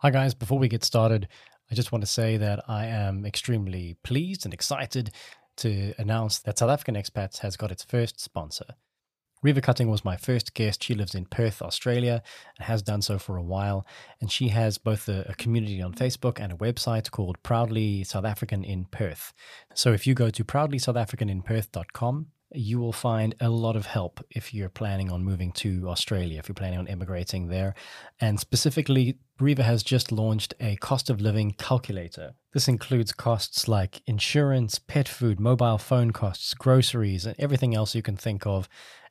[0.00, 0.32] Hi, guys.
[0.32, 1.26] Before we get started,
[1.72, 5.10] I just want to say that I am extremely pleased and excited
[5.56, 8.76] to announce that South African Expats has got its first sponsor.
[9.44, 10.84] Reeva Cutting was my first guest.
[10.84, 12.22] She lives in Perth, Australia,
[12.56, 13.84] and has done so for a while.
[14.20, 18.24] And she has both a, a, community on Facebook and a website called Proudly South
[18.24, 19.32] African in Perth.
[19.74, 24.68] So if you go to proudlysouthafricaninperth.com, you will find a lot of help if you're
[24.70, 27.74] planning on moving to Australia, if you're planning on immigrating there.
[28.20, 32.32] And specifically, Reeva has just launched a cost of living calculator.
[32.52, 38.02] This includes costs like insurance, pet food, mobile phone costs, groceries, and everything else you
[38.02, 38.68] can think of.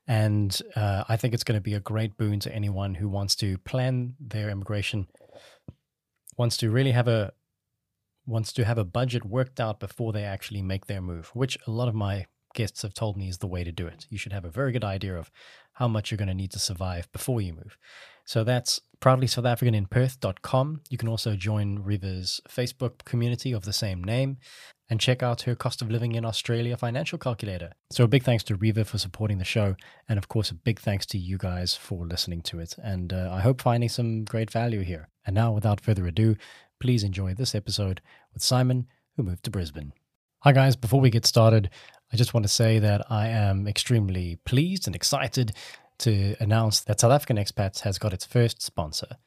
[0.07, 3.35] And uh, I think it's going to be a great boon to anyone who wants
[3.38, 5.07] to plan their immigration,
[6.38, 7.34] wants to really have a
[8.26, 11.71] wants to have a budget worked out before they actually make their move, which a
[11.71, 12.26] lot of my
[12.57, 14.07] guests have told me is the way to do it.
[14.09, 15.29] You should have a very good idea of
[15.73, 17.77] how much you're going to need to survive before you move.
[18.25, 20.81] So that's proudly South African in Perth.com.
[20.89, 24.38] You can also join Reeva's Facebook community of the same name
[24.90, 27.73] and check out her cost of living in Australia financial calculator.
[27.91, 29.76] So a big thanks to Reeva for supporting the show.
[30.10, 32.76] And of course, a big thanks to you guys for listening to it.
[32.84, 35.10] And uh, I hope finding some great value here.
[35.27, 36.35] And now, without further ado,
[36.79, 38.01] please enjoy this episode
[38.34, 39.93] with Simon, who moved to Brisbane.
[40.41, 40.76] Hi, guys.
[40.76, 41.71] Before we get started,
[42.13, 45.52] I just want to say that I am extremely pleased and excited
[45.98, 49.18] to announce that South African Expats has got its first sponsor.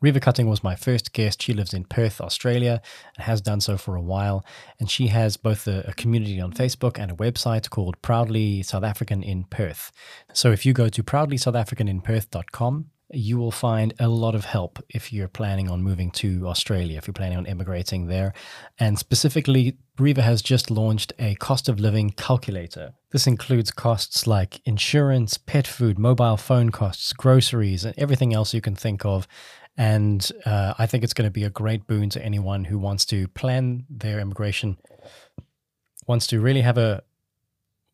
[0.00, 1.42] Reeva Cutting was my first guest.
[1.42, 2.80] She lives in Perth, Australia,
[3.16, 4.46] and has done so for a while.
[4.78, 8.84] And she has both a, a, community on Facebook and a website called Proudly South
[8.84, 9.90] African in Perth.
[10.32, 15.28] So if you go to proudlysouthafricaninperth.com, you will find a lot of help if you're
[15.28, 18.34] planning on moving to Australia, if you're planning on immigrating there.
[18.78, 22.94] And specifically, Reeva has just launched a cost of living calculator.
[23.12, 28.60] This includes costs like insurance, pet food, mobile phone costs, groceries, and everything else you
[28.60, 29.28] can think of.
[29.76, 33.04] And uh, I think it's going to be a great boon to anyone who wants
[33.06, 34.78] to plan their immigration,
[36.08, 37.02] wants to really have a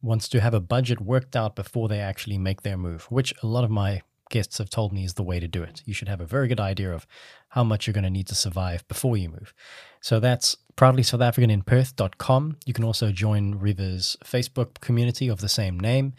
[0.02, 3.46] wants to have a budget worked out before they actually make their move, which a
[3.46, 4.00] lot of my
[4.30, 5.83] guests have told me is the way to do it.
[5.84, 7.06] You should have a very good idea of
[7.50, 9.52] how much you're going to need to survive before you move.
[10.00, 12.57] So that's proudly South African in Perth.com.
[12.64, 16.14] You can also join Reeva's Facebook community of the same name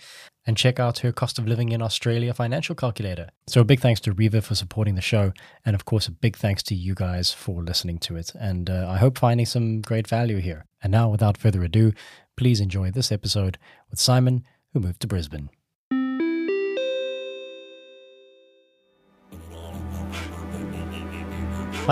[0.45, 3.29] and check out her cost of living in Australia financial calculator.
[3.47, 5.33] So a big thanks to Reeva for supporting the show.
[5.65, 8.33] And of course, a big thanks to you guys for listening to it.
[8.35, 10.67] And uh, I hope finding some great value here.
[10.83, 11.93] And now, without further ado,
[12.37, 13.57] please enjoy this episode
[13.89, 15.49] with Simon, who moved to Brisbane.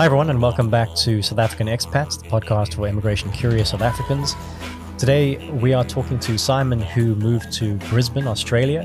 [0.00, 3.82] Hi, everyone, and welcome back to South African Expats, the podcast for immigration curious South
[3.82, 4.34] Africans.
[4.96, 8.80] Today, we are talking to Simon, who moved to Brisbane, Australia.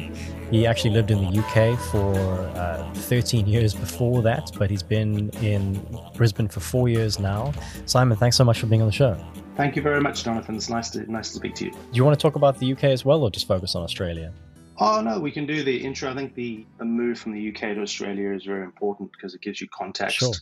[0.52, 2.14] He actually lived in the UK for
[2.58, 5.80] uh, 13 years before that, but he's been in
[6.18, 7.54] Brisbane for four years now.
[7.86, 9.18] Simon, thanks so much for being on the show.
[9.56, 10.58] Thank you very much, Jonathan.
[10.58, 11.72] It's nice to nice to speak to you.
[11.72, 14.34] Do you want to talk about the UK as well, or just focus on Australia?
[14.80, 16.12] Oh no, we can do the intro.
[16.12, 19.40] I think the, the move from the UK to Australia is very important because it
[19.40, 20.18] gives you context.
[20.18, 20.34] Sure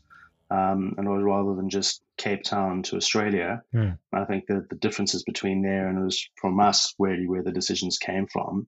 [0.49, 3.63] um, and rather than just Cape Town to Australia.
[3.73, 3.97] Mm.
[4.13, 7.51] I think that the differences between there and it was from us really where the
[7.51, 8.67] decisions came from.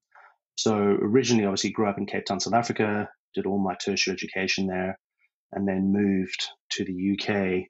[0.56, 4.68] So originally, obviously, grew up in Cape Town, South Africa, did all my tertiary education
[4.68, 4.98] there,
[5.52, 7.68] and then moved to the UK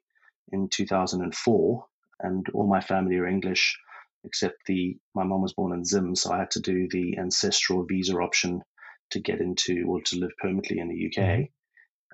[0.52, 1.86] in 2004.
[2.20, 3.78] And all my family are English,
[4.24, 7.84] except the my mom was born in Zim, so I had to do the ancestral
[7.84, 8.62] visa option
[9.10, 11.26] to get into or to live permanently in the UK.
[11.26, 11.48] Mm.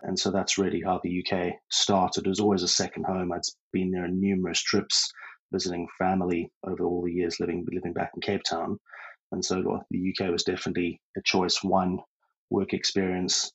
[0.03, 2.27] And so that's really how the UK started.
[2.27, 3.33] It was always a second home.
[3.33, 3.43] I'd
[3.73, 5.13] been there on numerous trips,
[5.53, 8.79] visiting family over all the years living living back in Cape Town.
[9.31, 11.99] And so the UK was definitely a choice one,
[12.51, 13.51] work experience,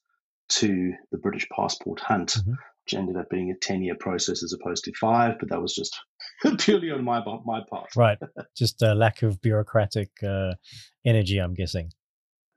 [0.50, 2.52] two, the British passport hunt, mm-hmm.
[2.52, 5.76] which ended up being a 10 year process as opposed to five, but that was
[5.76, 6.00] just
[6.60, 7.90] purely on my, my part.
[7.96, 8.18] Right.
[8.56, 10.54] Just a lack of bureaucratic uh,
[11.06, 11.92] energy, I'm guessing.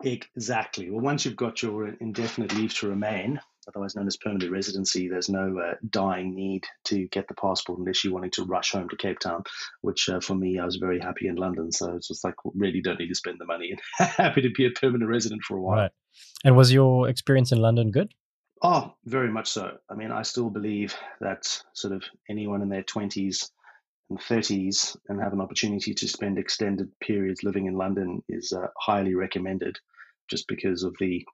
[0.03, 0.91] Exactly.
[0.91, 5.28] Well, once you've got your indefinite leave to remain, otherwise known as permanent residency, there's
[5.28, 8.97] no uh, dying need to get the passport unless you're wanting to rush home to
[8.97, 9.42] Cape Town,
[9.83, 11.72] which uh, for me, I was very happy in London.
[11.72, 14.66] So it's just like, really don't need to spend the money and happy to be
[14.66, 15.77] a permanent resident for a while.
[15.77, 15.91] Right.
[16.45, 18.12] And was your experience in London good?
[18.62, 19.78] Oh, very much so.
[19.89, 23.51] I mean, I still believe that sort of anyone in their 20s
[24.10, 28.66] and 30s and have an opportunity to spend extended periods living in London is uh,
[28.78, 29.78] highly recommended
[30.28, 31.24] just because of the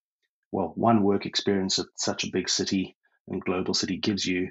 [0.52, 2.96] well, one work experience that such a big city
[3.28, 4.48] and global city gives you,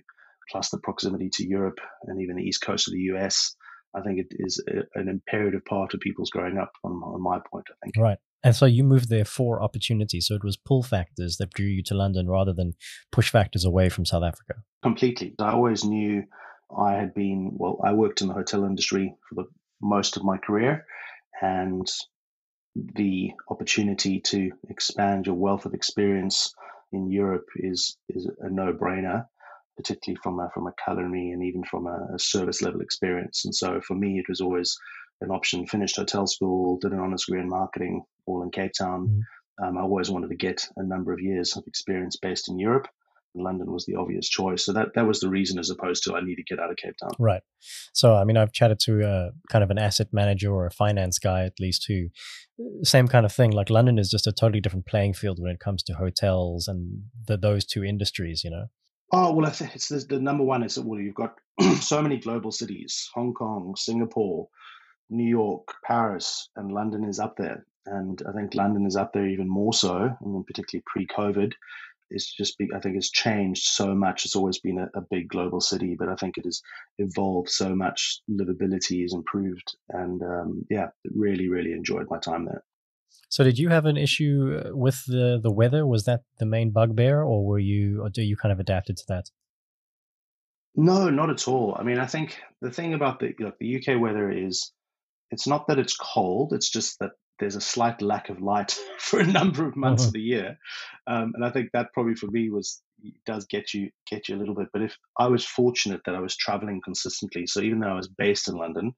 [0.52, 3.56] plus the proximity to Europe and even the east coast of the US,
[3.96, 6.72] I think it is a, an imperative part of people's growing up.
[6.84, 7.96] On, on my point, I think.
[7.98, 8.18] Right.
[8.44, 10.22] And so you moved there for opportunity.
[10.22, 12.74] So it was pull factors that drew you to London rather than
[13.12, 14.56] push factors away from South Africa.
[14.84, 15.34] Completely.
[15.40, 16.24] I always knew
[16.78, 19.46] I had been, well, I worked in the hotel industry for the
[19.82, 20.86] most of my career.
[21.42, 21.88] And
[22.76, 26.54] the opportunity to expand your wealth of experience
[26.92, 29.26] in Europe is is a no brainer,
[29.78, 33.46] particularly from a, from a culinary and even from a, a, service level experience.
[33.46, 34.78] And so for me, it was always
[35.22, 35.66] an option.
[35.66, 39.08] Finished hotel school, did an honors degree in marketing, all in Cape Town.
[39.08, 39.66] Mm-hmm.
[39.66, 42.88] Um, I always wanted to get a number of years of experience based in Europe.
[43.36, 44.66] London was the obvious choice.
[44.66, 46.78] So that that was the reason, as opposed to I need to get out of
[46.78, 47.12] Cape Town.
[47.20, 47.42] Right.
[47.94, 51.20] So I mean, I've chatted to a, kind of an asset manager or a finance
[51.20, 52.08] guy at least who
[52.60, 53.52] uh, same kind of thing.
[53.52, 57.04] Like London is just a totally different playing field when it comes to hotels and
[57.28, 58.44] the, those two industries.
[58.44, 58.66] You know.
[59.12, 61.36] Oh well, I think it's the, the number one is that well, you've got
[61.82, 64.48] so many global cities: Hong Kong, Singapore,
[65.10, 67.66] New York, Paris, and London is up there.
[67.88, 71.54] And I think London is up there even more so, I mean, particularly pre-COVID
[72.10, 74.26] it's just be, I think it's changed so much.
[74.26, 76.62] It's always been a, a, big global city, but I think it has
[76.98, 78.20] evolved so much.
[78.30, 82.64] Livability has improved, and um, yeah, really, really enjoyed my time there.
[83.30, 85.86] So, did you have an issue uh, with the the weather?
[85.86, 89.04] Was that the main bugbear, or were you, or do you kind of adapted to
[89.10, 89.26] that?
[90.76, 91.76] No, not at all.
[91.80, 94.72] I mean, I think the thing about the like the UK weather is,
[95.32, 96.54] it's not that it's cold.
[96.54, 100.14] It's just that there's a slight lack of light for a number of months of
[100.14, 100.58] the year,
[101.08, 102.82] um, and I think that probably for me was
[103.26, 104.68] does get you get you a little bit.
[104.74, 108.08] But if I was fortunate that I was traveling consistently, so even though I was
[108.08, 108.94] based in London,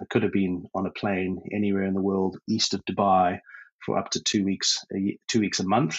[0.00, 3.38] I could have been on a plane anywhere in the world east of Dubai
[3.84, 5.98] for up to two weeks a, two weeks a month.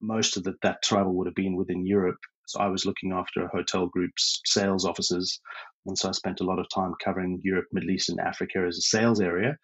[0.00, 2.18] Most of the, that travel would have been within Europe.
[2.46, 5.40] So I was looking after a hotel group's sales offices,
[5.86, 8.78] and so I spent a lot of time covering Europe, Middle East, and Africa as
[8.78, 9.56] a sales area,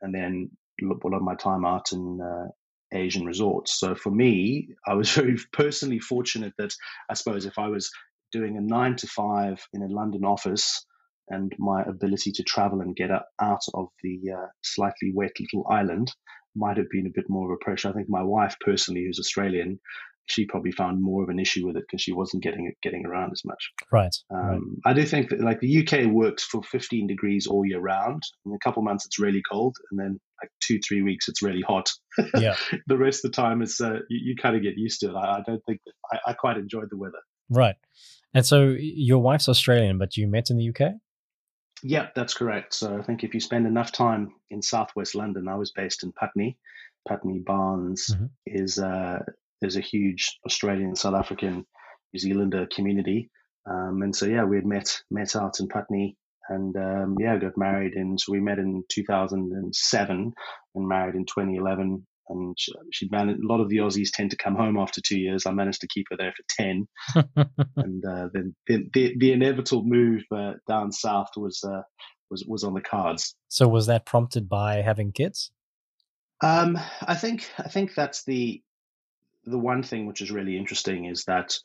[0.00, 0.50] and then
[0.82, 2.48] a lot of my time out in uh,
[2.92, 3.78] Asian resorts.
[3.78, 6.72] So for me, I was very personally fortunate that
[7.08, 7.90] I suppose if I was
[8.32, 10.84] doing a nine to five in a London office
[11.28, 16.12] and my ability to travel and get out of the uh, slightly wet little island
[16.56, 17.88] might have been a bit more of a pressure.
[17.88, 19.78] I think my wife personally, who's Australian,
[20.30, 23.32] she probably found more of an issue with it because she wasn't getting getting around
[23.32, 23.70] as much.
[23.92, 24.90] Right, um, right.
[24.90, 28.22] I do think that like the UK works for 15 degrees all year round.
[28.46, 31.62] In a couple months it's really cold, and then like two three weeks it's really
[31.62, 31.90] hot.
[32.36, 32.56] Yeah.
[32.86, 35.14] the rest of the time it's uh, you, you kind of get used to it.
[35.14, 35.80] I, I don't think
[36.12, 37.20] I, I quite enjoyed the weather.
[37.48, 37.76] Right,
[38.34, 40.94] and so your wife's Australian, but you met in the UK.
[41.82, 42.74] Yeah, that's correct.
[42.74, 46.12] So I think if you spend enough time in southwest London, I was based in
[46.12, 46.58] Putney.
[47.08, 48.26] Putney Barnes mm-hmm.
[48.46, 49.20] is uh,
[49.60, 51.66] there's a huge Australian, South African,
[52.12, 53.30] New Zealander community.
[53.68, 56.16] Um, and so yeah, we had met met out in Putney,
[56.48, 57.94] and um, yeah, got married.
[57.94, 60.32] And so we met in 2007
[60.74, 62.06] and married in 2011.
[62.28, 65.18] And she, she managed, a lot of the Aussies tend to come home after two
[65.18, 65.46] years.
[65.46, 66.86] I managed to keep her there for 10.
[67.76, 71.82] and uh, then the, the, the, inevitable move uh, down south was, uh,
[72.30, 73.34] was, was on the cards.
[73.48, 75.50] So was that prompted by having kids?
[76.40, 78.62] Um, I think I think that's the
[79.44, 81.56] the one thing which is really interesting is that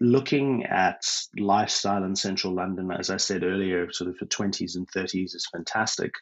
[0.00, 1.02] looking at
[1.36, 5.48] lifestyle in central London, as I said earlier, sort of for 20s and 30s is
[5.52, 6.12] fantastic.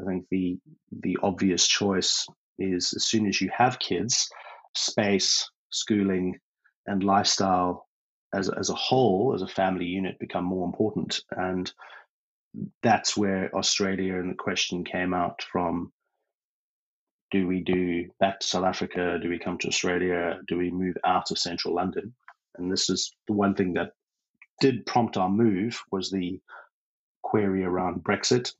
[0.00, 0.58] I think the
[1.02, 2.26] the obvious choice
[2.58, 4.28] is as soon as you have kids,
[4.76, 6.38] space, schooling,
[6.86, 7.86] and lifestyle
[8.32, 11.20] as as a whole, as a family unit, become more important.
[11.30, 11.70] And
[12.82, 15.92] that's where Australia and the question came out from
[17.30, 19.18] do we do back to South Africa?
[19.20, 20.40] Do we come to Australia?
[20.48, 22.14] Do we move out of central London?
[22.56, 23.92] And this is the one thing that
[24.60, 26.40] did prompt our move was the
[27.22, 28.52] query around Brexit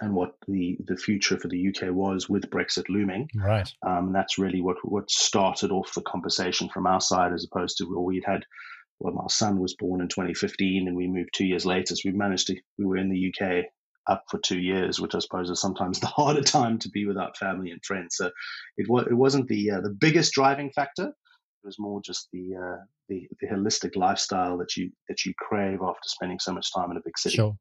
[0.00, 3.28] and what the, the future for the UK was with Brexit looming.
[3.36, 3.70] Right.
[3.86, 7.76] Um, and that's really what, what started off the conversation from our side as opposed
[7.78, 8.44] to, well, we'd had,
[8.98, 11.94] well, my son was born in 2015 and we moved two years later.
[11.94, 13.66] So we managed to, we were in the UK
[14.08, 17.36] up for two years, which I suppose is sometimes the harder time to be without
[17.36, 18.16] family and friends.
[18.16, 18.30] So
[18.76, 21.08] it was it wasn't the uh, the biggest driving factor.
[21.08, 25.80] It was more just the, uh, the the holistic lifestyle that you that you crave
[25.82, 27.36] after spending so much time in a big city.
[27.36, 27.56] Sure,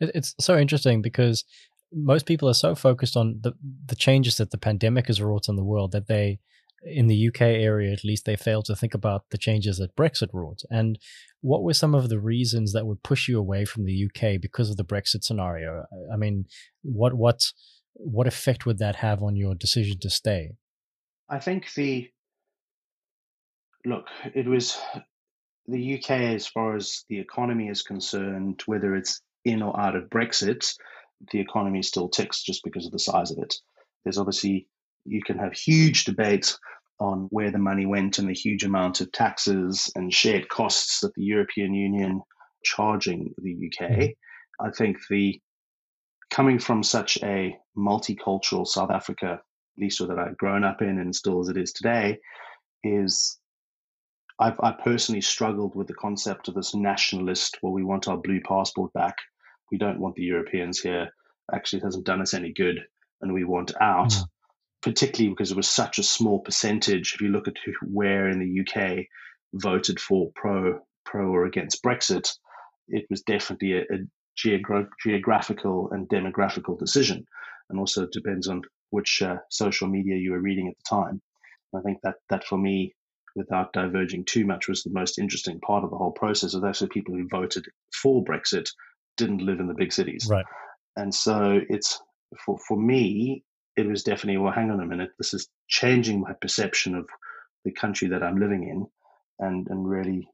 [0.00, 1.44] it's so interesting because
[1.92, 3.52] most people are so focused on the
[3.86, 6.38] the changes that the pandemic has wrought in the world that they
[6.84, 10.30] in the UK area, at least, they fail to think about the changes that Brexit
[10.32, 10.62] wrought.
[10.70, 10.98] And
[11.42, 14.70] what were some of the reasons that would push you away from the UK because
[14.70, 15.84] of the Brexit scenario?
[16.12, 16.46] I mean,
[16.82, 17.42] what what
[17.94, 20.52] what effect would that have on your decision to stay?
[21.28, 22.08] I think the
[23.84, 24.78] look, it was
[25.66, 30.04] the UK as far as the economy is concerned, whether it's in or out of
[30.10, 30.72] Brexit,
[31.32, 33.54] the economy still ticks just because of the size of it.
[34.04, 34.68] There's obviously
[35.04, 36.58] you can have huge debates
[37.02, 41.12] on where the money went and the huge amount of taxes and shared costs that
[41.14, 42.22] the European Union
[42.64, 43.90] charging the UK.
[43.90, 44.66] Mm-hmm.
[44.66, 45.40] I think the
[46.30, 51.14] coming from such a multicultural South Africa, at least that I've grown up in and
[51.14, 52.18] still as it is today,
[52.84, 53.36] is
[54.38, 58.40] I've I personally struggled with the concept of this nationalist, well, we want our blue
[58.46, 59.16] passport back.
[59.72, 61.10] We don't want the Europeans here.
[61.52, 62.78] Actually, it hasn't done us any good,
[63.20, 64.10] and we want out.
[64.10, 64.24] Mm
[64.82, 67.14] particularly because it was such a small percentage.
[67.14, 69.06] If you look at who, where in the UK
[69.54, 72.30] voted for pro pro or against Brexit,
[72.88, 73.98] it was definitely a, a
[74.38, 77.26] geogra- geographical and demographical decision,
[77.70, 81.22] and also it depends on which uh, social media you were reading at the time.
[81.72, 82.94] And I think that that for me,
[83.36, 86.54] without diverging too much, was the most interesting part of the whole process.
[86.54, 88.68] Of those people who voted for Brexit
[89.16, 90.44] didn't live in the big cities, right?
[90.96, 92.00] And so it's
[92.44, 93.44] for for me,
[93.76, 97.08] it was definitely, well, hang on a minute, this is changing my perception of
[97.64, 98.86] the country that I'm living in.
[99.38, 100.28] And, and really,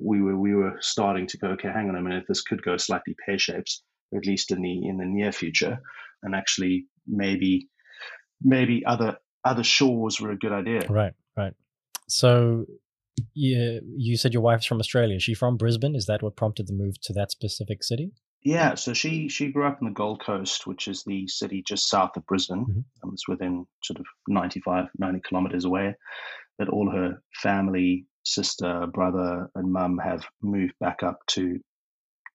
[0.00, 2.76] we were we were starting to go, okay, hang on a minute, this could go
[2.76, 3.80] slightly pear shaped,
[4.14, 5.78] at least in the in the near future,
[6.22, 7.68] and actually maybe
[8.42, 10.86] maybe other other shores were a good idea.
[10.88, 11.54] Right, right.
[12.08, 12.66] So
[13.34, 15.16] yeah, you said your wife's from Australia.
[15.16, 15.94] Is she from Brisbane?
[15.94, 18.12] Is that what prompted the move to that specific city?
[18.44, 21.88] Yeah, so she she grew up in the Gold Coast, which is the city just
[21.88, 22.64] south of Brisbane.
[22.64, 22.80] Mm-hmm.
[23.08, 25.94] Um, it's within sort of 95, 90 kilometers away.
[26.58, 31.60] But all her family, sister, brother, and mum have moved back up to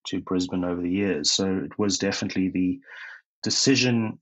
[0.06, 1.30] to Brisbane over the years.
[1.30, 2.80] So it was definitely the
[3.42, 4.18] decision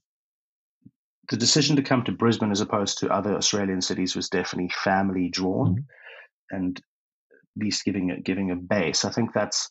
[1.28, 5.28] the decision to come to Brisbane as opposed to other Australian cities was definitely family
[5.28, 6.56] drawn mm-hmm.
[6.56, 9.04] and at least giving it giving a base.
[9.04, 9.70] I think that's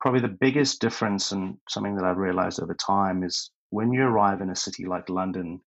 [0.00, 4.40] probably the biggest difference and something that I've realized over time is when you arrive
[4.40, 5.60] in a city like London,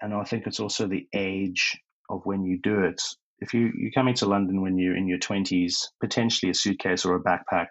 [0.00, 1.78] and I think it's also the age
[2.10, 3.02] of when you do it.
[3.40, 7.16] If you, you're coming to London when you're in your 20s, potentially a suitcase or
[7.16, 7.68] a backpack,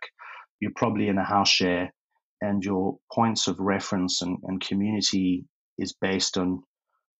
[0.59, 1.93] you're probably in a house share,
[2.41, 5.45] and your points of reference and, and community
[5.77, 6.63] is based on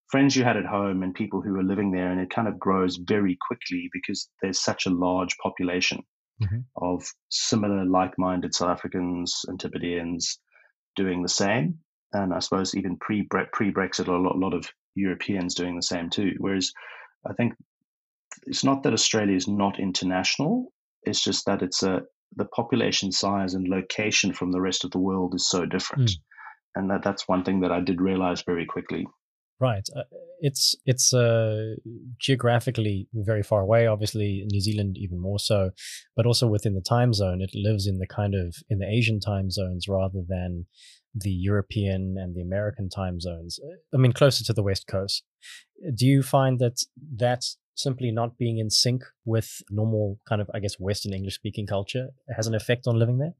[0.09, 2.11] friends you had at home and people who are living there.
[2.11, 6.03] And it kind of grows very quickly because there's such a large population
[6.41, 6.59] mm-hmm.
[6.75, 10.39] of similar like-minded South Africans, and Antipodeans
[10.95, 11.79] doing the same.
[12.13, 15.81] And I suppose even pre pre Brexit, a lot, a lot of Europeans doing the
[15.81, 16.33] same too.
[16.39, 16.71] Whereas
[17.25, 17.53] I think
[18.45, 20.71] it's not that Australia is not international;
[21.03, 22.01] it's just that it's a
[22.35, 26.19] the population size and location from the rest of the world is so different, mm.
[26.75, 29.05] and that that's one thing that I did realize very quickly.
[29.59, 29.87] Right.
[29.95, 30.03] Uh,
[30.39, 31.75] it's it's uh,
[32.19, 33.87] geographically very far away.
[33.87, 35.71] Obviously, New Zealand even more so,
[36.15, 39.19] but also within the time zone, it lives in the kind of in the Asian
[39.19, 40.67] time zones rather than
[41.15, 43.59] the European and the American time zones.
[43.63, 45.23] Uh, I mean, closer to the West Coast.
[45.95, 46.83] Do you find that
[47.15, 51.65] that's simply not being in sync with normal kind of, I guess, Western English speaking
[51.65, 53.33] culture has an effect on living there?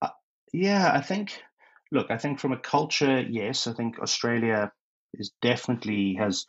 [0.00, 0.10] Uh,
[0.52, 1.42] yeah, I think.
[1.90, 3.66] Look, I think from a culture, yes.
[3.66, 4.72] I think Australia
[5.14, 6.44] is definitely has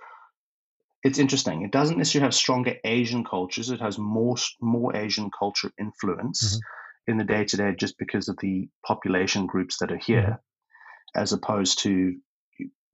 [1.04, 1.62] it's interesting.
[1.62, 3.70] It doesn't necessarily have stronger Asian cultures.
[3.70, 7.12] It has more more Asian culture influence mm-hmm.
[7.12, 11.22] in the day to day, just because of the population groups that are here, mm-hmm.
[11.22, 12.16] as opposed to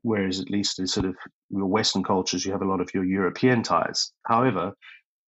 [0.04, 1.16] whereas at least in sort of
[1.50, 4.12] your Western cultures, you have a lot of your European ties.
[4.24, 4.74] However,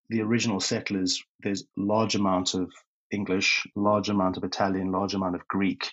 [0.10, 2.72] the original settlers, there's large amount of
[3.12, 5.90] English, large amount of Italian, large amount of Greek,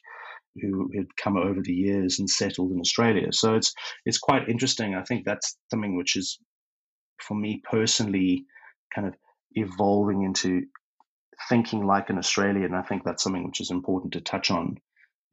[0.61, 3.33] who had come over the years and settled in Australia.
[3.33, 3.73] So it's
[4.07, 4.95] it's quite interesting.
[4.95, 6.39] I think that's something which is,
[7.21, 8.45] for me personally,
[8.95, 9.15] kind of
[9.53, 10.67] evolving into
[11.49, 12.75] thinking like an Australian.
[12.75, 14.79] I think that's something which is important to touch on.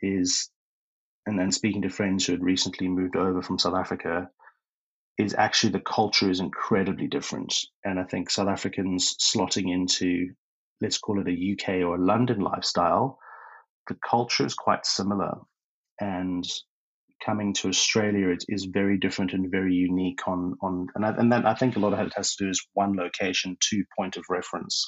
[0.01, 0.49] Is
[1.27, 4.29] and then speaking to friends who had recently moved over from South Africa,
[5.19, 7.53] is actually the culture is incredibly different.
[7.85, 10.31] And I think South Africans slotting into
[10.81, 13.19] let's call it a UK or a London lifestyle
[13.91, 15.33] the culture is quite similar,
[15.99, 16.45] and
[17.25, 21.31] coming to Australia it is very different and very unique on on and I, and
[21.31, 24.15] then I think a lot of it has to do is one location, two point
[24.17, 24.87] of reference,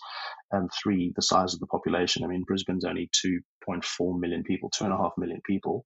[0.52, 2.24] and three the size of the population.
[2.24, 5.86] I mean Brisbane's only two point four million people, two and a half million people,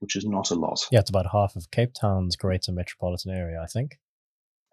[0.00, 0.80] which is not a lot.
[0.92, 3.98] Yeah, it's about half of Cape Town's greater metropolitan area, I think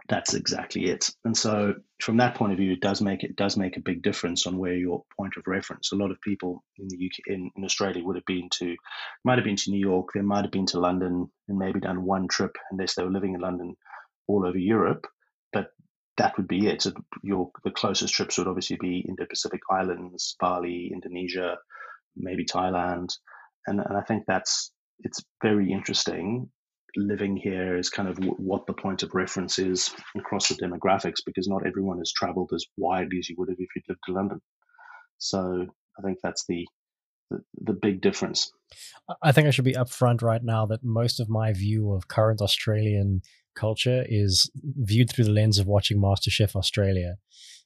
[0.10, 1.10] that's exactly it.
[1.26, 4.02] And so from that point of view, it does make it does make a big
[4.02, 5.92] difference on where your point of reference.
[5.92, 8.76] A lot of people in the UK in, in Australia would have been to
[9.26, 12.04] might have been to New York, they might have been to London and maybe done
[12.04, 13.76] one trip unless they were living in London
[14.28, 15.06] all over Europe.
[15.52, 15.68] But
[16.18, 16.84] that would be it.
[16.84, 21.58] So your the closest trips would obviously be in the Pacific Islands, Bali, Indonesia,
[22.16, 23.10] maybe Thailand.
[23.66, 26.50] And and I think that's it's very interesting
[26.96, 31.18] living here is kind of w- what the point of reference is across the demographics
[31.26, 34.14] because not everyone has traveled as widely as you would have if you'd lived in
[34.14, 34.42] London.
[35.18, 35.66] So
[35.98, 36.66] I think that's the,
[37.60, 38.52] the, big difference.
[39.22, 42.42] I think I should be upfront right now that most of my view of current
[42.42, 43.22] Australian
[43.56, 47.18] culture is viewed through the lens of watching MasterChef Australia.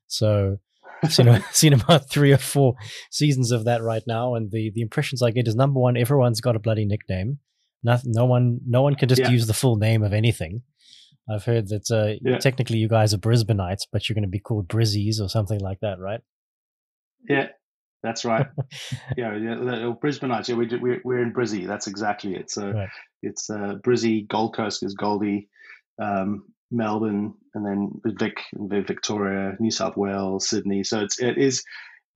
[0.07, 0.57] So
[1.03, 2.75] I've seen, seen about three or four
[3.09, 6.41] seasons of that right now, and the the impressions I get is number one, everyone's
[6.41, 7.39] got a bloody nickname.
[7.83, 9.29] No, no one, no one can just yeah.
[9.29, 10.61] use the full name of anything.
[11.29, 12.38] I've heard that uh, yeah.
[12.38, 15.79] technically you guys are Brisbaneites, but you're going to be called Brizzies or something like
[15.81, 16.21] that, right?
[17.27, 17.47] Yeah,
[18.03, 18.47] that's right.
[19.17, 19.55] yeah, yeah,
[20.03, 20.47] Brisbaneites.
[20.47, 21.67] Yeah, we, we're we're in Brizzy.
[21.67, 22.50] That's exactly it.
[22.50, 22.89] So right.
[23.21, 24.27] it's uh, Brizzy.
[24.27, 25.50] Gold Coast is Goldie.
[26.01, 30.83] Um, Melbourne, and then Vic, Victoria, New South Wales, Sydney.
[30.83, 31.63] So it's it is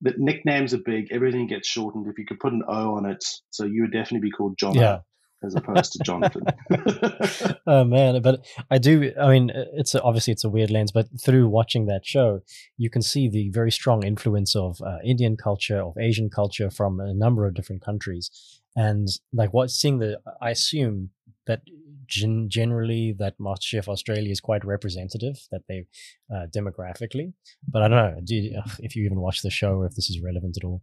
[0.00, 1.08] the nicknames are big.
[1.12, 2.06] Everything gets shortened.
[2.08, 4.74] If you could put an O on it, so you would definitely be called John.
[4.74, 5.00] Yeah.
[5.44, 6.44] As opposed to Jonathan.
[7.66, 9.12] oh man, but I do.
[9.20, 12.40] I mean, it's a, obviously it's a weird lens, but through watching that show,
[12.76, 17.00] you can see the very strong influence of uh, Indian culture, of Asian culture from
[17.00, 18.30] a number of different countries,
[18.74, 20.18] and like what seeing the.
[20.40, 21.10] I assume
[21.46, 21.60] that
[22.06, 25.86] gen- generally that MasterChef Australia is quite representative that they
[26.34, 27.32] uh, demographically.
[27.68, 30.20] But I don't know you, if you even watch the show or if this is
[30.20, 30.82] relevant at all.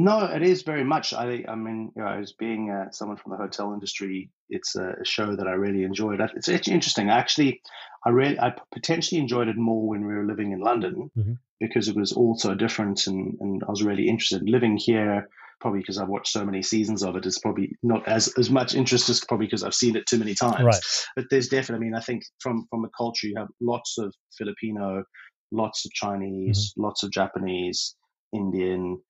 [0.00, 1.12] No, it is very much.
[1.12, 4.94] I, I mean, you know, as being uh, someone from the hotel industry, it's a
[5.02, 6.20] show that I really enjoyed.
[6.36, 7.10] It's, it's interesting.
[7.10, 7.60] Actually,
[8.06, 11.32] I really, I potentially enjoyed it more when we were living in London mm-hmm.
[11.58, 14.48] because it was all so different, and, and I was really interested.
[14.48, 15.28] Living here,
[15.60, 18.76] probably because I've watched so many seasons of it, it's probably not as, as much
[18.76, 20.62] interest as probably because I've seen it too many times.
[20.62, 20.80] Right.
[21.16, 24.14] But there's definitely, I mean, I think from from the culture, you have lots of
[24.38, 25.02] Filipino,
[25.50, 26.84] lots of Chinese, mm-hmm.
[26.84, 27.96] lots of Japanese,
[28.32, 29.00] Indian.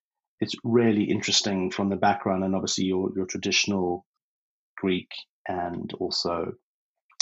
[0.41, 4.05] It's really interesting from the background, and obviously your your traditional
[4.77, 5.11] Greek
[5.47, 6.53] and also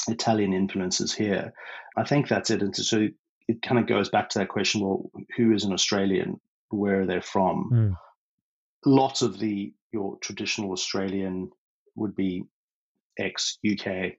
[0.07, 1.53] Italian influences here.
[1.95, 2.61] I think that's it.
[2.61, 3.07] And so
[3.47, 6.39] it kind of goes back to that question: well, who is an Australian?
[6.69, 7.69] Where are they from?
[7.71, 7.95] Mm
[8.87, 11.51] lot of the your traditional Australian
[11.95, 12.43] would be
[13.17, 14.13] ex UK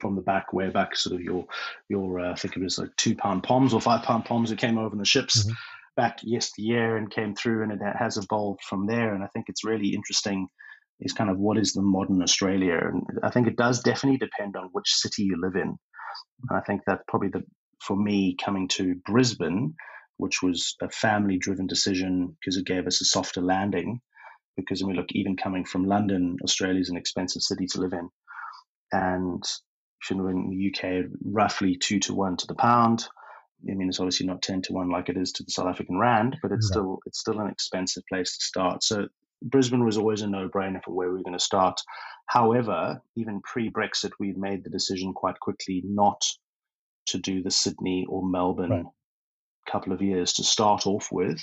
[0.00, 1.46] from the back, way back, sort of your
[1.88, 4.58] your uh, I think it was like two pound poms or five pound poms that
[4.58, 5.52] came over in the ships mm-hmm.
[5.96, 9.14] Back yesteryear and came through, and it has evolved from there.
[9.14, 10.48] And I think it's really interesting.
[11.00, 14.56] Is kind of what is the modern Australia, and I think it does definitely depend
[14.56, 15.76] on which city you live in.
[16.48, 17.42] And I think that probably the
[17.82, 19.74] for me coming to Brisbane,
[20.18, 24.00] which was a family driven decision because it gave us a softer landing.
[24.56, 27.92] Because I mean, look, even coming from London, Australia is an expensive city to live
[27.92, 28.08] in.
[28.92, 29.42] And
[30.10, 33.06] in the UK, roughly two to one to the pound.
[33.70, 35.98] I mean, it's obviously not ten to one like it is to the South African
[35.98, 38.82] rand, but it's still it's still an expensive place to start.
[38.82, 39.06] So
[39.42, 41.80] Brisbane was always a no-brainer for where we were going to start.
[42.26, 46.22] However, even pre-Brexit, we made the decision quite quickly not
[47.06, 48.84] to do the Sydney or Melbourne right
[49.70, 51.40] couple of years to start off with,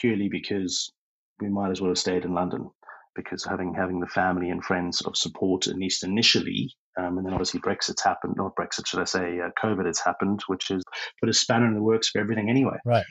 [0.00, 0.92] purely because
[1.40, 2.70] we might as well have stayed in London
[3.14, 7.32] because having having the family and friends of support at least initially, um, and then
[7.32, 10.82] obviously Brexit's happened, not Brexit, should I say, uh, COVID has happened, which has
[11.20, 12.76] put a spanner in the works for everything anyway.
[12.84, 13.04] Right.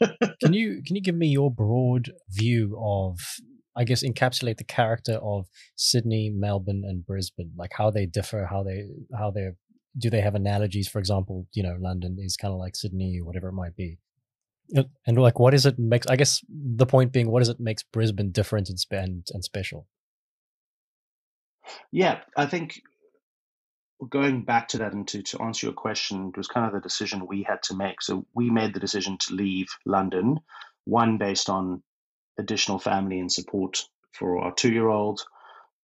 [0.42, 3.18] can you can you give me your broad view of,
[3.76, 8.62] I guess, encapsulate the character of Sydney, Melbourne, and Brisbane, like how they differ, how
[8.62, 9.56] they how they're
[9.98, 10.88] do they have analogies?
[10.88, 13.98] For example, you know, London is kind of like Sydney or whatever it might be.
[15.06, 16.06] And like, what is it makes?
[16.06, 19.86] I guess the point being, what is it makes Brisbane different and and, and special?
[21.90, 22.80] Yeah, I think
[24.08, 26.80] going back to that and to, to answer your question, it was kind of the
[26.80, 28.02] decision we had to make.
[28.02, 30.40] So we made the decision to leave London,
[30.84, 31.82] one based on
[32.38, 35.22] additional family and support for our two year old,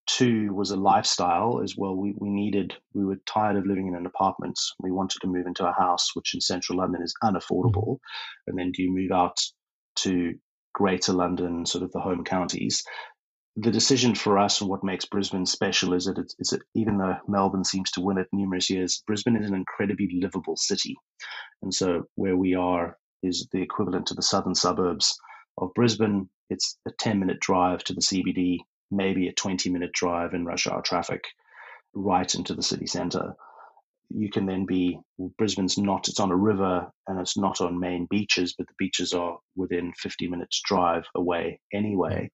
[0.09, 1.95] Two was a lifestyle as well.
[1.95, 4.59] We, we needed, we were tired of living in an apartment.
[4.79, 7.97] We wanted to move into a house, which in central London is unaffordable.
[7.97, 8.47] Mm-hmm.
[8.47, 9.37] And then do you move out
[9.97, 10.33] to
[10.73, 12.83] greater London, sort of the home counties?
[13.55, 17.17] The decision for us and what makes Brisbane special is that it's, it's even though
[17.27, 20.95] Melbourne seems to win it numerous years, Brisbane is an incredibly livable city.
[21.61, 25.19] And so where we are is the equivalent to the southern suburbs
[25.57, 26.29] of Brisbane.
[26.49, 28.59] It's a 10 minute drive to the CBD
[28.91, 31.23] maybe a 20 minute drive in rush hour traffic
[31.93, 33.33] right into the city center.
[34.09, 34.99] You can then be,
[35.37, 39.13] Brisbane's not, it's on a river and it's not on main beaches, but the beaches
[39.13, 42.31] are within 50 minutes drive away anyway,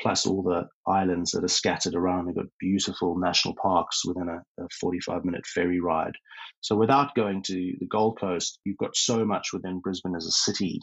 [0.00, 2.26] plus all the islands that are scattered around.
[2.26, 6.14] They've got beautiful national parks within a, a 45 minute ferry ride.
[6.60, 10.30] So without going to the Gold Coast, you've got so much within Brisbane as a
[10.30, 10.80] city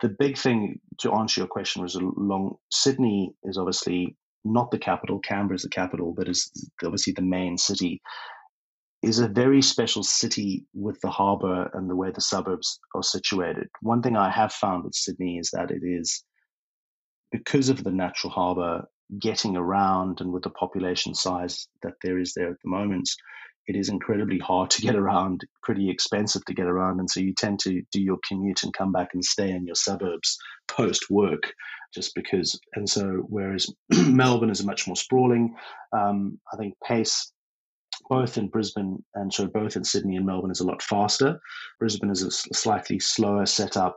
[0.00, 5.18] the big thing to answer your question was along Sydney is obviously not the capital,
[5.18, 6.50] Canberra is the capital, but is
[6.84, 8.00] obviously the main city,
[9.02, 13.68] is a very special city with the harbour and the way the suburbs are situated.
[13.80, 16.24] One thing I have found with Sydney is that it is,
[17.32, 18.88] because of the natural harbour,
[19.20, 23.08] getting around and with the population size that there is there at the moment,
[23.66, 27.00] it is incredibly hard to get around, pretty expensive to get around.
[27.00, 29.74] And so you tend to do your commute and come back and stay in your
[29.74, 31.52] suburbs post work
[31.94, 32.58] just because.
[32.74, 35.56] And so, whereas Melbourne is much more sprawling,
[35.92, 37.32] um, I think pace
[38.08, 41.40] both in Brisbane and so both in Sydney and Melbourne is a lot faster.
[41.80, 43.96] Brisbane is a slightly slower setup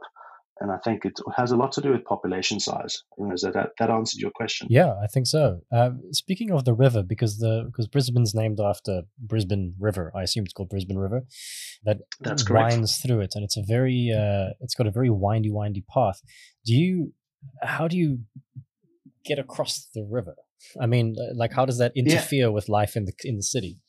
[0.59, 3.03] and I think it has a lot to do with population size.
[3.31, 4.67] Is that that, that answered your question?
[4.69, 5.61] Yeah, I think so.
[5.71, 10.43] Uh, speaking of the river, because the because Brisbane's named after Brisbane River, I assume
[10.43, 11.21] it's called Brisbane River.
[11.85, 12.73] That That's correct.
[12.73, 16.21] winds through it, and it's a very uh, it's got a very windy, windy path.
[16.65, 17.13] Do you?
[17.63, 18.19] How do you
[19.23, 20.35] get across the river?
[20.81, 22.53] I mean, like, how does that interfere yeah.
[22.53, 23.79] with life in the in the city?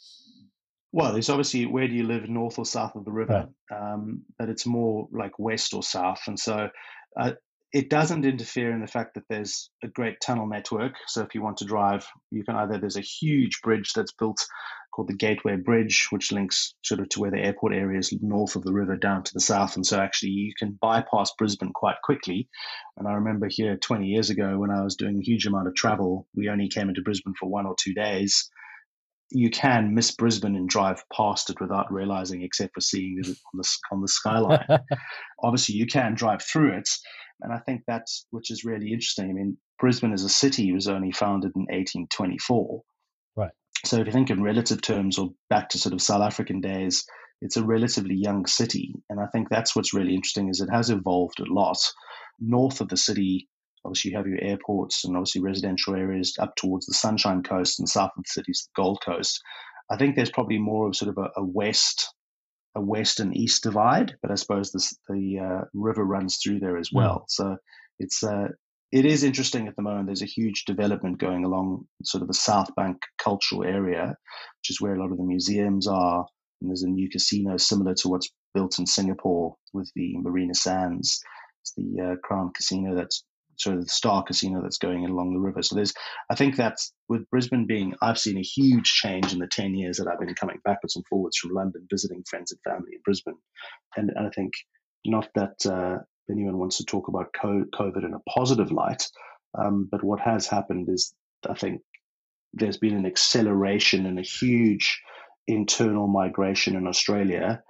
[0.92, 3.92] Well, it's obviously where do you live, north or south of the river, right.
[3.92, 6.68] um, but it's more like west or south, and so
[7.18, 7.32] uh,
[7.72, 10.94] it doesn't interfere in the fact that there's a great tunnel network.
[11.06, 14.44] So if you want to drive, you can either there's a huge bridge that's built
[14.92, 18.56] called the Gateway Bridge, which links sort of to where the airport area is north
[18.56, 22.02] of the river down to the south, and so actually you can bypass Brisbane quite
[22.02, 22.48] quickly.
[22.96, 25.76] And I remember here 20 years ago when I was doing a huge amount of
[25.76, 28.50] travel, we only came into Brisbane for one or two days
[29.30, 33.34] you can miss Brisbane and drive past it without realizing, except for seeing it on
[33.54, 34.66] the on the skyline.
[35.42, 36.88] Obviously, you can drive through it,
[37.42, 39.30] and I think that's which is really interesting.
[39.30, 42.82] I mean, Brisbane as a city was only founded in 1824.
[43.36, 43.50] Right.
[43.84, 47.04] So if you think in relative terms, or back to sort of South African days,
[47.40, 50.90] it's a relatively young city, and I think that's what's really interesting is it has
[50.90, 51.78] evolved a lot.
[52.40, 53.48] North of the city,
[53.84, 57.88] Obviously, you have your airports and obviously residential areas up towards the Sunshine Coast and
[57.88, 59.40] south of the cities, the Gold Coast.
[59.90, 62.14] I think there's probably more of sort of a, a west,
[62.76, 66.76] a west and east divide, but I suppose this, the uh, river runs through there
[66.76, 67.20] as well.
[67.20, 67.24] Mm.
[67.28, 67.56] So
[67.98, 68.48] it's uh,
[68.92, 70.06] it is interesting at the moment.
[70.06, 74.14] There's a huge development going along sort of the South Bank cultural area,
[74.60, 76.26] which is where a lot of the museums are.
[76.60, 81.20] And there's a new casino similar to what's built in Singapore with the Marina Sands.
[81.62, 83.24] It's the uh, Crown Casino that's
[83.60, 85.62] sort of the star casino that's going along the river.
[85.62, 85.92] So there's,
[86.30, 89.98] I think that's with Brisbane being, I've seen a huge change in the 10 years
[89.98, 93.38] that I've been coming backwards and forwards from London, visiting friends and family in Brisbane.
[93.96, 94.52] And, and I think
[95.04, 95.98] not that uh,
[96.30, 99.06] anyone wants to talk about COVID in a positive light,
[99.58, 101.14] um, but what has happened is
[101.48, 101.82] I think
[102.52, 105.00] there's been an acceleration and a huge
[105.46, 107.62] internal migration in Australia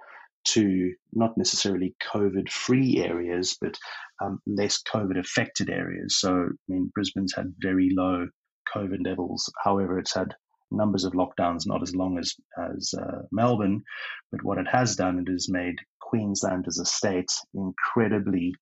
[0.43, 3.77] to not necessarily COVID free areas, but
[4.23, 6.19] um, less COVID affected areas.
[6.19, 8.27] So, I mean, Brisbane's had very low
[8.75, 9.51] COVID levels.
[9.63, 10.33] However, it's had
[10.71, 12.33] numbers of lockdowns, not as long as,
[12.75, 13.83] as uh, Melbourne.
[14.31, 18.53] But what it has done, it has made Queensland as a state incredibly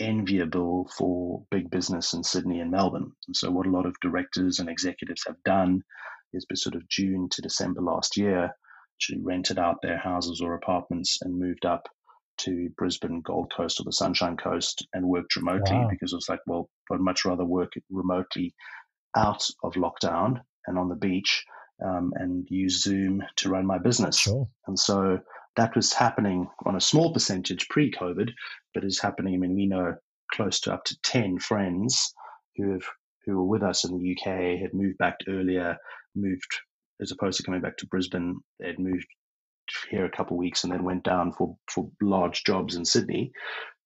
[0.00, 3.12] enviable for big business in Sydney and Melbourne.
[3.32, 5.82] So, what a lot of directors and executives have done
[6.32, 8.50] is by sort of June to December last year,
[8.98, 11.88] actually rented out their houses or apartments and moved up
[12.38, 15.88] to Brisbane, Gold Coast, or the Sunshine Coast and worked remotely wow.
[15.88, 18.54] because it's like, well, I'd much rather work remotely
[19.16, 21.44] out of lockdown and on the beach
[21.84, 24.18] um, and use Zoom to run my business.
[24.18, 24.48] Sure.
[24.66, 25.20] And so
[25.56, 28.30] that was happening on a small percentage pre COVID,
[28.74, 29.34] but is happening.
[29.34, 29.94] I mean, we know
[30.32, 32.12] close to up to 10 friends
[32.56, 32.82] who have
[33.24, 35.76] who were with us in the UK had moved back earlier,
[36.14, 36.60] moved
[37.00, 38.38] as opposed to coming back to Brisbane.
[38.60, 39.06] They'd moved
[39.90, 43.32] here a couple of weeks and then went down for, for large jobs in Sydney.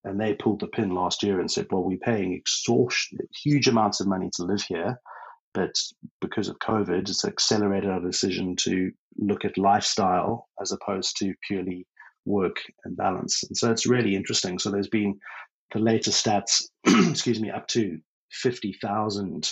[0.05, 4.01] And they pulled the pin last year and said, well, we're paying extortionate, huge amounts
[4.01, 4.99] of money to live here.
[5.55, 5.75] But
[6.21, 11.87] because of COVID, it's accelerated our decision to look at lifestyle as opposed to purely
[12.25, 13.45] work and balance.
[13.45, 14.59] And so it's really interesting.
[14.59, 15.19] So there's been
[15.73, 16.63] the latest stats,
[17.11, 17.99] excuse me, up to
[18.33, 19.51] 50,000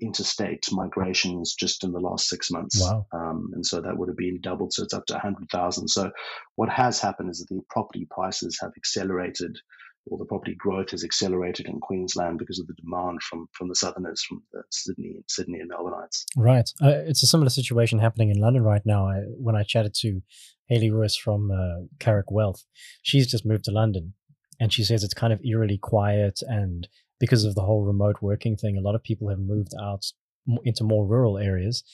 [0.00, 2.80] interstate migrations just in the last six months.
[2.80, 3.06] Wow.
[3.12, 4.72] Um, and so that would have been doubled.
[4.72, 5.88] So it's up to 100,000.
[5.88, 6.10] So
[6.56, 9.58] what has happened is that the property prices have accelerated
[10.06, 13.74] or the property growth has accelerated in Queensland because of the demand from from the
[13.74, 16.24] southerners, from the Sydney, Sydney and Melbourneites.
[16.36, 19.06] Right, uh, it's a similar situation happening in London right now.
[19.06, 20.22] I, when I chatted to
[20.66, 22.64] Haley Ruiz from uh, Carrick Wealth,
[23.02, 24.14] she's just moved to London,
[24.58, 26.88] and she says it's kind of eerily quiet and
[27.20, 30.06] because of the whole remote working thing, a lot of people have moved out
[30.64, 31.84] into more rural areas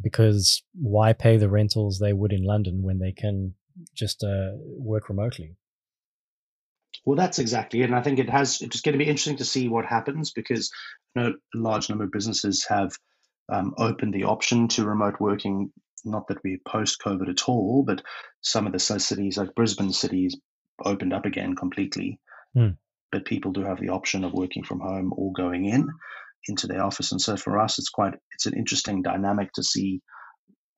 [0.00, 3.54] because why pay the rentals they would in London when they can
[3.94, 5.56] just uh, work remotely?
[7.04, 7.86] Well, that's exactly it.
[7.86, 10.70] And I think it has, it's going to be interesting to see what happens because
[11.14, 12.96] you know, a large number of businesses have
[13.52, 15.72] um, opened the option to remote working.
[16.04, 18.02] Not that we're post COVID at all, but
[18.42, 20.36] some of the cities, like Brisbane cities,
[20.84, 22.20] opened up again completely.
[22.56, 22.76] Mm.
[23.14, 25.88] But people do have the option of working from home or going in
[26.48, 27.12] into their office.
[27.12, 30.00] And so for us, it's quite it's an interesting dynamic to see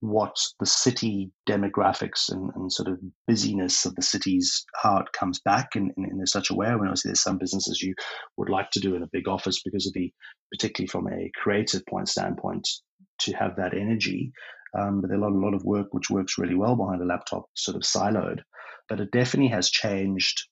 [0.00, 5.40] what the city demographics and, and, sort of busyness of the cities, how it comes
[5.46, 6.66] back in, in, in such a way.
[6.66, 7.94] When obviously there's some businesses you
[8.36, 10.12] would like to do in a big office because of the,
[10.52, 12.68] particularly from a creative point standpoint,
[13.20, 14.30] to have that energy.
[14.78, 17.06] Um, but there's a lot, a lot of work which works really well behind a
[17.06, 18.40] laptop, sort of siloed.
[18.90, 20.42] But it definitely has changed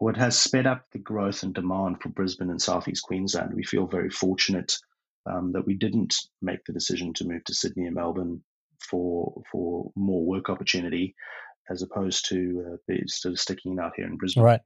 [0.00, 3.52] it has sped up the growth and demand for Brisbane and Southeast Queensland.
[3.54, 4.76] We feel very fortunate
[5.26, 8.42] um, that we didn't make the decision to move to Sydney and Melbourne
[8.78, 11.14] for for more work opportunity
[11.70, 14.44] as opposed to uh, sort of sticking out here in Brisbane.
[14.44, 14.60] Right.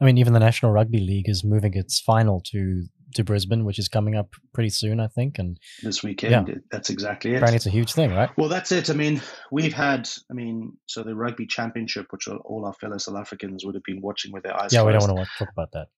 [0.00, 2.84] I mean, even the National Rugby League is moving its final to
[3.16, 5.38] to Brisbane, which is coming up pretty soon, I think.
[5.38, 6.54] And this weekend, yeah.
[6.70, 7.36] that's exactly it.
[7.36, 8.30] Apparently, it's a huge thing, right?
[8.36, 8.90] Well, that's it.
[8.90, 13.16] I mean, we've had, I mean, so the Rugby Championship, which all our fellow South
[13.16, 14.72] Africans would have been watching with their eyes.
[14.72, 14.94] Yeah, closed.
[15.02, 15.88] we don't want to talk about that.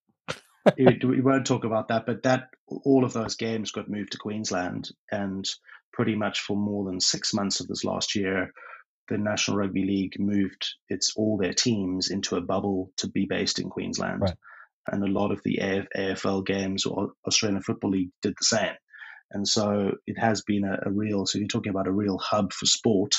[1.03, 4.89] we won't talk about that, but that all of those games got moved to Queensland,
[5.11, 5.47] and
[5.93, 8.51] pretty much for more than six months of this last year,
[9.09, 13.59] the National Rugby League moved its all their teams into a bubble to be based
[13.59, 14.21] in Queensland.
[14.21, 14.35] Right.
[14.91, 18.75] And a lot of the AF, AFL games or Australian Football League did the same.
[19.31, 22.51] And so it has been a, a real, so you're talking about a real hub
[22.51, 23.15] for sport.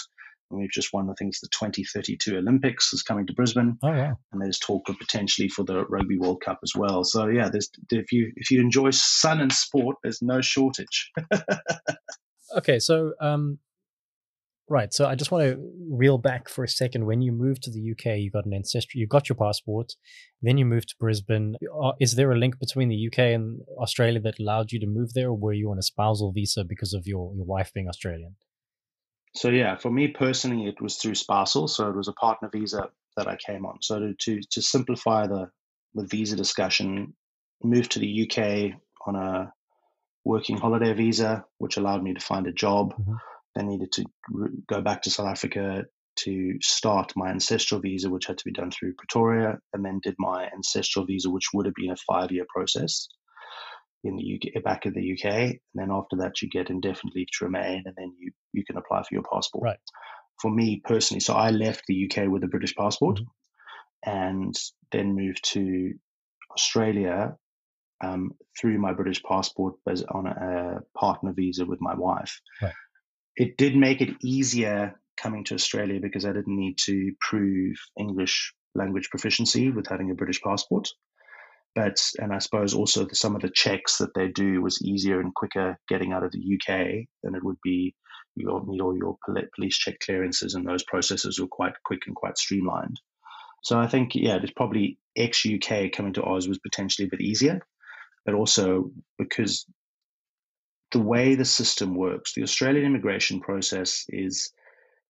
[0.51, 3.79] And we've just won, I think it's the 2032 Olympics is coming to Brisbane.
[3.83, 4.15] Oh, yeah.
[4.33, 7.05] And there's talk of potentially for the Rugby World Cup as well.
[7.05, 11.13] So yeah, there's if you if you enjoy sun and sport, there's no shortage.
[12.57, 13.61] okay, so um,
[14.71, 14.95] Right.
[14.95, 17.05] So I just want to reel back for a second.
[17.05, 19.95] When you moved to the UK, you got an ancestry, you got your passport,
[20.43, 21.57] then you moved to Brisbane.
[22.01, 25.31] Is there a link between the UK and Australia that allowed you to move there,
[25.31, 28.37] or were you on a spousal visa because of your, your wife being Australian?
[29.35, 31.67] So yeah, for me personally, it was through spousal.
[31.67, 33.79] So it was a partner visa that I came on.
[33.83, 35.51] So to to, to simplify the
[35.95, 37.15] the visa discussion,
[37.65, 39.53] moved to the UK on a
[40.25, 42.95] working holiday visa, which allowed me to find a job.
[42.95, 43.15] Mm-hmm
[43.57, 44.05] I needed to
[44.69, 45.85] go back to South Africa
[46.17, 50.15] to start my ancestral visa, which had to be done through Pretoria, and then did
[50.19, 53.09] my ancestral visa, which would have been a five year process
[54.05, 55.25] in the UK, back in the UK.
[55.25, 58.77] And then after that, you get indefinite leave to remain, and then you, you can
[58.77, 59.65] apply for your passport.
[59.65, 59.79] Right.
[60.41, 64.11] For me personally, so I left the UK with a British passport mm-hmm.
[64.11, 64.55] and
[64.91, 65.93] then moved to
[66.53, 67.37] Australia
[68.03, 72.41] um, through my British passport as on a, a partner visa with my wife.
[72.63, 72.73] Right
[73.41, 78.53] it did make it easier coming to Australia because I didn't need to prove English
[78.75, 80.89] language proficiency with having a British passport.
[81.75, 85.21] But, and I suppose also the, some of the checks that they do was easier
[85.21, 87.95] and quicker getting out of the UK than it would be.
[88.37, 89.17] You need all your
[89.55, 93.01] police check clearances, and those processes were quite quick and quite streamlined.
[93.63, 97.23] So I think, yeah, it's probably ex UK coming to Oz was potentially a bit
[97.23, 97.61] easier,
[98.27, 99.65] but also because
[100.93, 104.53] the way the system works, the Australian immigration process is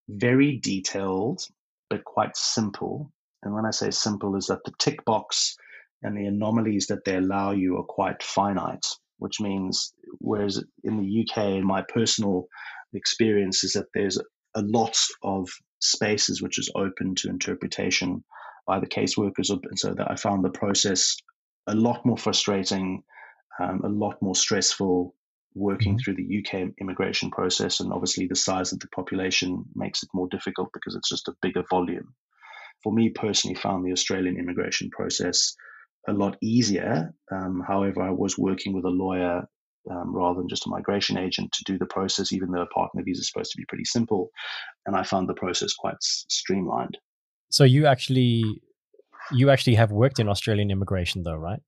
[0.09, 1.47] very detailed,
[1.89, 3.11] but quite simple.
[3.43, 5.57] And when I say simple, is that the tick box
[6.03, 8.87] and the anomalies that they allow you are quite finite,
[9.19, 12.47] which means, whereas in the UK, my personal
[12.93, 14.19] experience, is that there's
[14.55, 15.49] a lot of
[15.81, 18.23] spaces which is open to interpretation
[18.67, 19.51] by the caseworkers.
[19.51, 21.17] And so that I found the process
[21.67, 23.03] a lot more frustrating,
[23.59, 25.15] um, a lot more stressful,
[25.55, 25.99] working mm-hmm.
[25.99, 30.29] through the UK immigration process, and obviously the size of the population makes it more
[30.29, 32.15] difficult because it's just a bigger volume.
[32.83, 35.55] For me personally, found the Australian immigration process
[36.09, 37.13] a lot easier.
[37.31, 39.47] Um, however, I was working with a lawyer
[39.91, 43.03] um, rather than just a migration agent to do the process, even though a partner
[43.03, 44.31] visa is supposed to be pretty simple,
[44.87, 46.99] and I found the process quite s- streamlined.
[47.51, 48.45] So you actually,
[49.33, 51.61] you actually have worked in Australian immigration, though, right?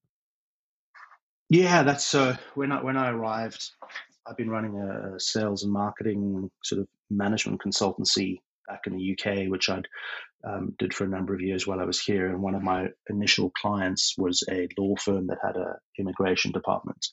[1.52, 2.30] Yeah, that's so.
[2.30, 3.72] Uh, when I when I arrived,
[4.26, 9.50] I've been running a sales and marketing sort of management consultancy back in the UK,
[9.50, 9.82] which I
[10.48, 12.28] um, did for a number of years while I was here.
[12.28, 17.06] And one of my initial clients was a law firm that had a immigration department,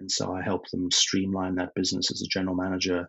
[0.00, 3.08] and so I helped them streamline that business as a general manager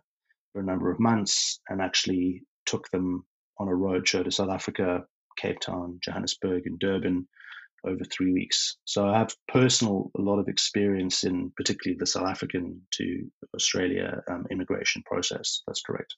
[0.52, 3.24] for a number of months, and actually took them
[3.58, 5.04] on a roadshow to South Africa,
[5.36, 7.26] Cape Town, Johannesburg, and Durban
[7.86, 8.76] over three weeks.
[8.84, 14.22] So I have personal a lot of experience in particularly the South African to Australia
[14.30, 15.62] um, immigration process.
[15.66, 16.14] That's correct.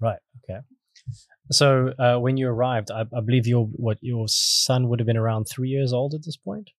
[0.00, 0.18] Right.
[0.44, 0.60] Okay.
[1.50, 5.16] So uh, when you arrived, I, I, believe your what your son would have been
[5.16, 6.70] around three years old at this point.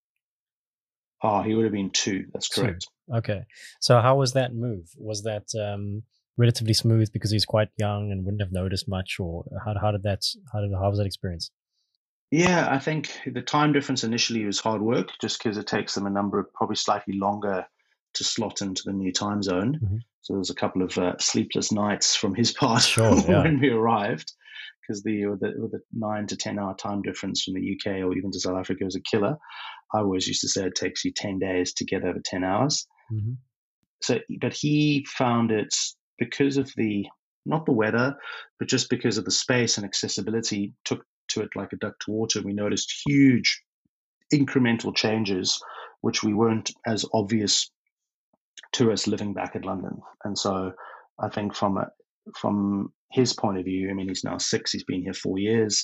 [1.22, 2.26] Oh, he would have been two.
[2.34, 2.88] That's correct.
[3.14, 3.44] Okay.
[3.80, 4.90] So how was that move?
[4.98, 6.04] Was that um,
[6.38, 10.04] relatively smooth because he's quite young and wouldn't have noticed much, or how how did
[10.04, 11.52] that how did how was that experience?
[12.32, 16.06] Yeah, I think the time difference initially was hard work, just because it takes them
[16.06, 17.66] a number of probably slightly longer
[18.16, 19.80] to slot into the new time zone.
[19.82, 19.98] Mm-hmm.
[20.22, 23.44] So there was a couple of uh, sleepless nights from his part sure, yeah.
[23.44, 24.34] when we arrived,
[24.82, 28.32] because the, the, the nine to ten hour time difference from the UK or even
[28.32, 29.38] to South Africa was a killer.
[29.94, 32.88] I always used to say it takes you ten days to get over ten hours.
[33.14, 33.34] Mm-hmm.
[34.02, 35.74] So, but he found it
[36.18, 37.06] because of the
[37.46, 38.16] not the weather,
[38.58, 42.12] but just because of the space and accessibility, took to it like a duck to
[42.12, 42.42] water.
[42.42, 43.62] We noticed huge
[44.34, 45.62] incremental changes,
[46.02, 47.70] which we weren't as obvious
[48.74, 50.02] to us living back in London.
[50.24, 50.74] And so,
[51.20, 51.88] I think from a,
[52.38, 54.72] from his point of view, I mean, he's now six.
[54.72, 55.84] He's been here four years.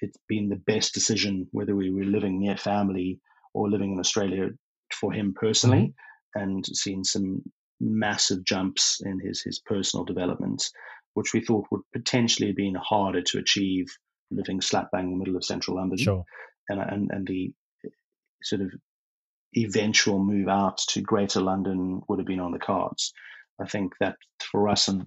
[0.00, 3.20] It's been the best decision whether we were living near family
[3.54, 4.48] or living in Australia
[4.92, 5.94] for him personally,
[6.36, 6.42] mm-hmm.
[6.42, 7.42] and seen some
[7.80, 10.70] massive jumps in his his personal development,
[11.14, 13.86] which we thought would potentially have been harder to achieve
[14.34, 15.98] living slap bang in the middle of central London.
[15.98, 16.24] Sure.
[16.68, 17.52] And uh, and and the
[17.84, 17.90] uh,
[18.42, 18.72] sort of
[19.56, 23.12] eventual move out to Greater London would have been on the cards.
[23.60, 24.16] I think that
[24.50, 25.04] for us and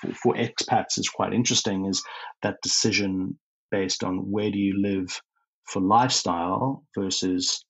[0.00, 2.02] for, for expats is quite interesting is
[2.42, 3.38] that decision
[3.70, 5.20] based on where do you live
[5.66, 7.64] for lifestyle versus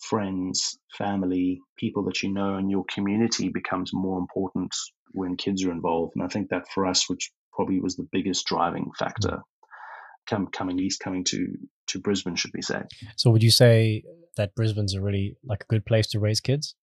[0.00, 4.74] friends, family, people that you know, and your community becomes more important
[5.12, 6.12] when kids are involved.
[6.14, 9.42] And I think that for us, which probably was the biggest driving factor,
[10.28, 11.46] come coming east, coming to
[11.88, 12.82] to Brisbane, should we say?
[13.16, 14.04] So, would you say
[14.36, 16.74] that Brisbane's a really like a good place to raise kids?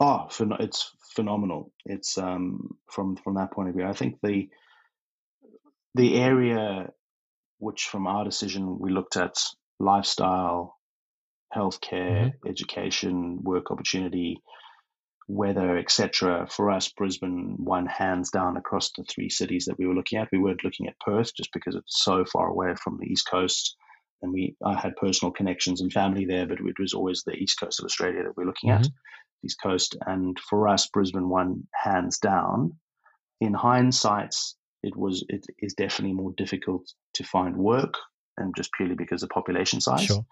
[0.00, 0.28] Oh,
[0.60, 1.72] it's phenomenal.
[1.84, 3.86] It's um, from from that point of view.
[3.86, 4.48] I think the
[5.94, 6.90] the area
[7.58, 9.38] which, from our decision, we looked at
[9.78, 10.76] lifestyle,
[11.54, 12.48] healthcare, mm-hmm.
[12.48, 14.42] education, work opportunity,
[15.28, 16.46] weather, etc.
[16.50, 20.28] For us, Brisbane won hands down across the three cities that we were looking at.
[20.30, 23.76] We weren't looking at Perth just because it's so far away from the east coast,
[24.22, 27.58] and we I had personal connections and family there, but it was always the east
[27.60, 28.82] coast of Australia that we we're looking mm-hmm.
[28.82, 28.88] at,
[29.44, 29.96] east coast.
[30.06, 32.76] And for us, Brisbane won hands down.
[33.40, 34.34] In hindsight,
[34.82, 37.94] it was it is definitely more difficult to find work,
[38.38, 40.04] and just purely because of population size.
[40.04, 40.24] Sure.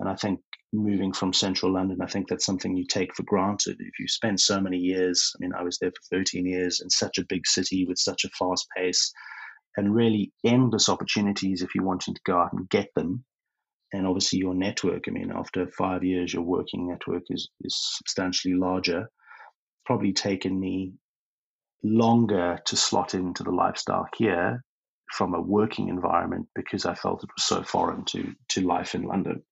[0.00, 0.40] And I think
[0.72, 3.76] moving from central London, I think that's something you take for granted.
[3.78, 6.90] If you spend so many years, I mean, I was there for 13 years in
[6.90, 9.12] such a big city with such a fast pace
[9.76, 13.24] and really endless opportunities if you're wanting to go out and get them.
[13.92, 18.54] And obviously, your network, I mean, after five years, your working network is, is substantially
[18.54, 19.08] larger.
[19.86, 20.94] Probably taken me
[21.84, 24.64] longer to slot into the lifestyle here
[25.16, 29.02] from a working environment because I felt it was so foreign to to life in
[29.02, 29.42] London.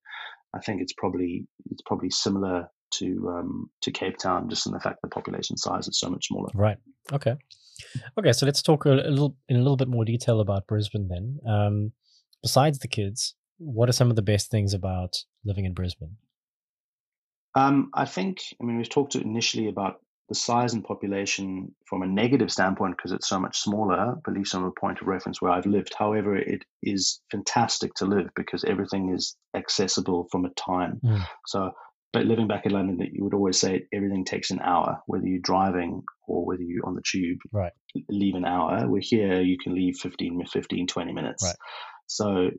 [0.53, 4.79] I think it's probably it's probably similar to um, to Cape Town, just in the
[4.79, 6.49] fact the population size is so much smaller.
[6.53, 6.77] Right.
[7.11, 7.35] Okay.
[8.17, 8.33] Okay.
[8.33, 11.39] So let's talk a, little in a little bit more detail about Brisbane then.
[11.47, 11.91] Um,
[12.41, 16.17] besides the kids, what are some of the best things about living in Brisbane?
[17.55, 18.39] Um, I think.
[18.61, 23.11] I mean, we've talked initially about the size and population from a negative standpoint because
[23.11, 25.93] it's so much smaller, but at least from a point of reference where I've lived.
[25.97, 31.01] However, it is fantastic to live because everything is accessible from a time.
[31.03, 31.25] Mm.
[31.47, 31.71] So,
[32.13, 35.25] but living back in London, that you would always say everything takes an hour, whether
[35.25, 37.39] you're driving or whether you're on the tube.
[37.51, 37.73] Right.
[38.09, 38.87] Leave an hour.
[38.87, 41.43] We're here, you can leave 15, 15 20 minutes.
[41.43, 41.55] Right.
[42.07, 42.49] So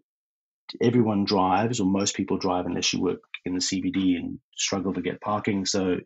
[0.80, 5.02] everyone drives, or most people drive unless you work in the CBD and struggle to
[5.02, 5.66] get parking.
[5.66, 5.96] So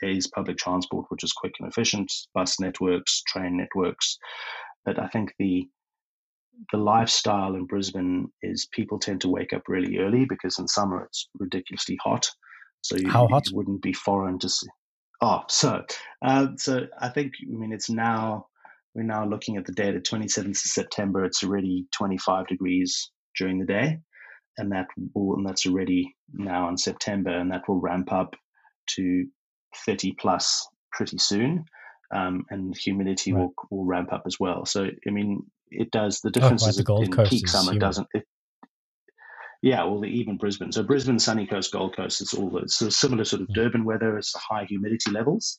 [0.00, 4.18] there is public transport, which is quick and efficient, bus networks, train networks.
[4.84, 5.68] But I think the
[6.72, 11.04] the lifestyle in Brisbane is people tend to wake up really early because in summer
[11.04, 12.30] it's ridiculously hot.
[12.80, 13.50] So you, How hot?
[13.50, 14.68] You wouldn't be foreign to see.
[15.20, 15.84] Oh, so
[16.24, 18.46] uh, so I think I mean it's now
[18.94, 21.24] we're now looking at the date of 27th of September.
[21.24, 23.98] It's already 25 degrees during the day,
[24.58, 28.34] and that will and that's already now in September, and that will ramp up
[28.96, 29.26] to
[29.84, 31.64] 30 plus pretty soon,
[32.14, 33.40] um, and humidity right.
[33.40, 34.64] will will ramp up as well.
[34.64, 37.80] So I mean, it does the difference oh, is the in Coast peak summer humid.
[37.80, 38.24] doesn't it,
[39.62, 40.70] yeah, well, even Brisbane.
[40.70, 44.16] So Brisbane, sunny coast, Gold Coast, it's all it's a similar sort of Durban weather.
[44.16, 45.58] It's high humidity levels,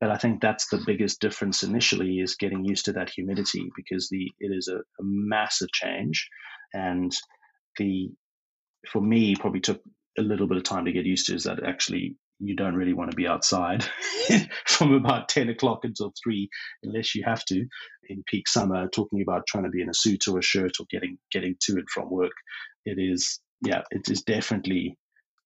[0.00, 4.08] but I think that's the biggest difference initially is getting used to that humidity because
[4.08, 6.28] the it is a, a massive change,
[6.72, 7.12] and
[7.78, 8.10] the
[8.88, 9.82] for me probably took
[10.18, 12.92] a little bit of time to get used to is that actually you don't really
[12.92, 13.84] want to be outside
[14.66, 16.48] from about 10 o'clock until 3
[16.84, 17.66] unless you have to
[18.08, 20.86] in peak summer talking about trying to be in a suit or a shirt or
[20.90, 22.32] getting getting to and from work
[22.84, 24.96] it is yeah it is definitely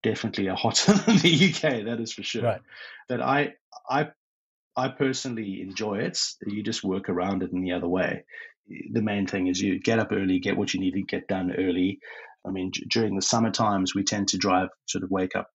[0.02, 1.84] definitely are hotter than the UK.
[1.84, 2.42] That is for sure.
[2.42, 2.60] Right.
[3.08, 3.54] That I
[3.88, 4.08] I
[4.76, 6.18] I personally enjoy it.
[6.46, 8.24] You just work around it in the other way.
[8.92, 11.52] The main thing is you get up early, get what you need to get done
[11.56, 11.98] early.
[12.46, 15.48] I mean, d- during the summer times, we tend to drive, sort of wake up,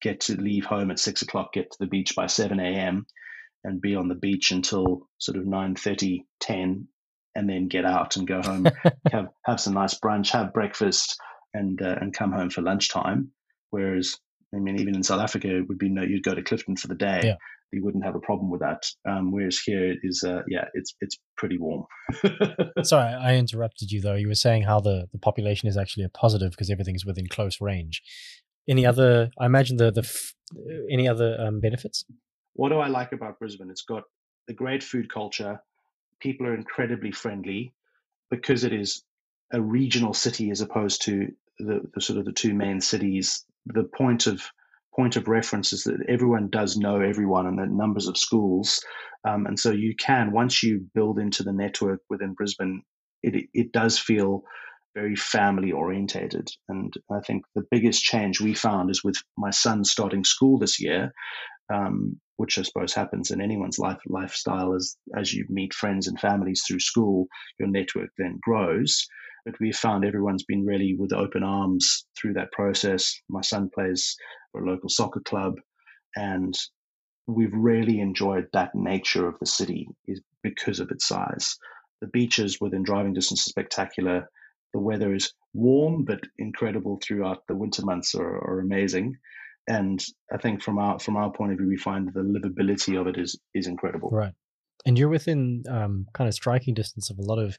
[0.00, 3.06] get to leave home at six o'clock, get to the beach by 7 a.m.,
[3.62, 6.88] and be on the beach until sort of 9 30, 10,
[7.34, 8.66] and then get out and go home,
[9.12, 11.18] have, have some nice brunch, have breakfast,
[11.52, 13.32] and, uh, and come home for lunchtime.
[13.70, 14.16] Whereas,
[14.54, 16.88] I mean, even in South Africa, it would be no, you'd go to Clifton for
[16.88, 17.20] the day.
[17.24, 17.34] Yeah
[17.72, 18.84] you wouldn't have a problem with that.
[19.08, 21.84] Um, whereas here it is, uh, yeah, it's it's pretty warm.
[22.82, 24.14] Sorry, I interrupted you though.
[24.14, 27.26] You were saying how the, the population is actually a positive because everything is within
[27.26, 28.02] close range.
[28.68, 29.30] Any other?
[29.38, 30.34] I imagine the the f-
[30.90, 32.04] any other um, benefits.
[32.54, 33.70] What do I like about Brisbane?
[33.70, 34.04] It's got
[34.48, 35.60] a great food culture.
[36.20, 37.72] People are incredibly friendly
[38.30, 39.02] because it is
[39.52, 43.44] a regional city as opposed to the, the sort of the two main cities.
[43.66, 44.42] The point of
[44.94, 48.82] point of reference is that everyone does know everyone and the numbers of schools.
[49.28, 52.82] Um, and so you can, once you build into the network within Brisbane,
[53.22, 54.42] it, it does feel
[54.94, 56.48] very family orientated.
[56.68, 60.80] And I think the biggest change we found is with my son starting school this
[60.80, 61.12] year,
[61.72, 66.18] um, which I suppose happens in anyone's life lifestyle as as you meet friends and
[66.18, 67.26] families through school,
[67.58, 69.06] your network then grows.
[69.46, 73.14] But we found everyone's been really with open arms through that process.
[73.28, 74.16] My son plays
[74.52, 75.54] for a local soccer club,
[76.16, 76.54] and
[77.26, 81.56] we've really enjoyed that nature of the city is because of its size.
[82.00, 84.28] The beaches within driving distance are spectacular.
[84.72, 89.16] The weather is warm but incredible throughout the winter months are, are amazing.
[89.68, 93.06] And I think from our from our point of view, we find the livability of
[93.06, 94.10] it is is incredible.
[94.10, 94.32] Right.
[94.86, 97.58] And you're within um, kind of striking distance of a lot of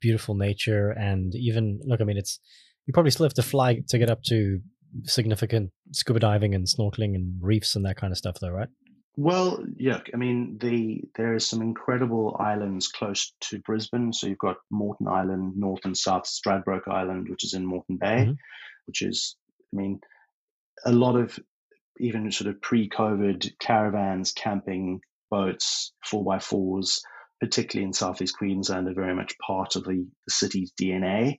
[0.00, 2.00] beautiful nature, and even look.
[2.00, 2.40] I mean, it's
[2.86, 4.60] you probably still have to fly to get up to
[5.04, 8.68] significant scuba diving and snorkeling and reefs and that kind of stuff, though, right?
[9.16, 10.00] Well, yeah.
[10.12, 14.12] I mean, the there are some incredible islands close to Brisbane.
[14.12, 18.24] So you've got Moreton Island, North and South Stradbroke Island, which is in Moreton Bay,
[18.24, 18.32] mm-hmm.
[18.86, 19.36] which is,
[19.72, 20.00] I mean,
[20.86, 21.38] a lot of
[22.00, 27.00] even sort of pre-COVID caravans, camping, boats, four by fours,
[27.40, 31.36] particularly in southeast Queensland, are very much part of the, the city's DNA.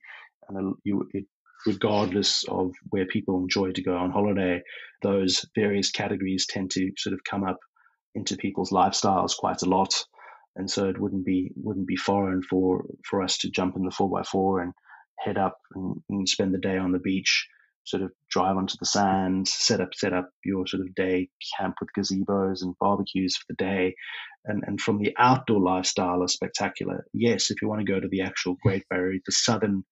[0.48, 1.26] And you, it
[1.66, 4.62] regardless of where people enjoy to go on holiday,
[5.02, 7.60] those various categories tend to sort of come up
[8.16, 10.06] into people's lifestyles quite a lot.
[10.56, 13.92] And so it wouldn't be wouldn't be foreign for, for us to jump in the
[13.92, 14.74] four by four and
[15.18, 17.48] head up and, and spend the day on the beach,
[17.86, 21.76] sort of drive onto the sand, set up set up your sort of day camp
[21.82, 23.96] with gazebos and barbecues for the day.
[24.46, 27.06] And and from the outdoor lifestyle are spectacular.
[27.14, 29.84] Yes, if you want to go to the actual Great Barrier, the southern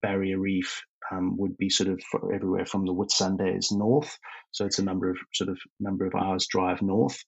[0.00, 2.00] barrier reef um, would be sort of
[2.32, 4.18] everywhere from the Whitsundays north.
[4.52, 7.18] So it's a number of sort of number of hours drive north.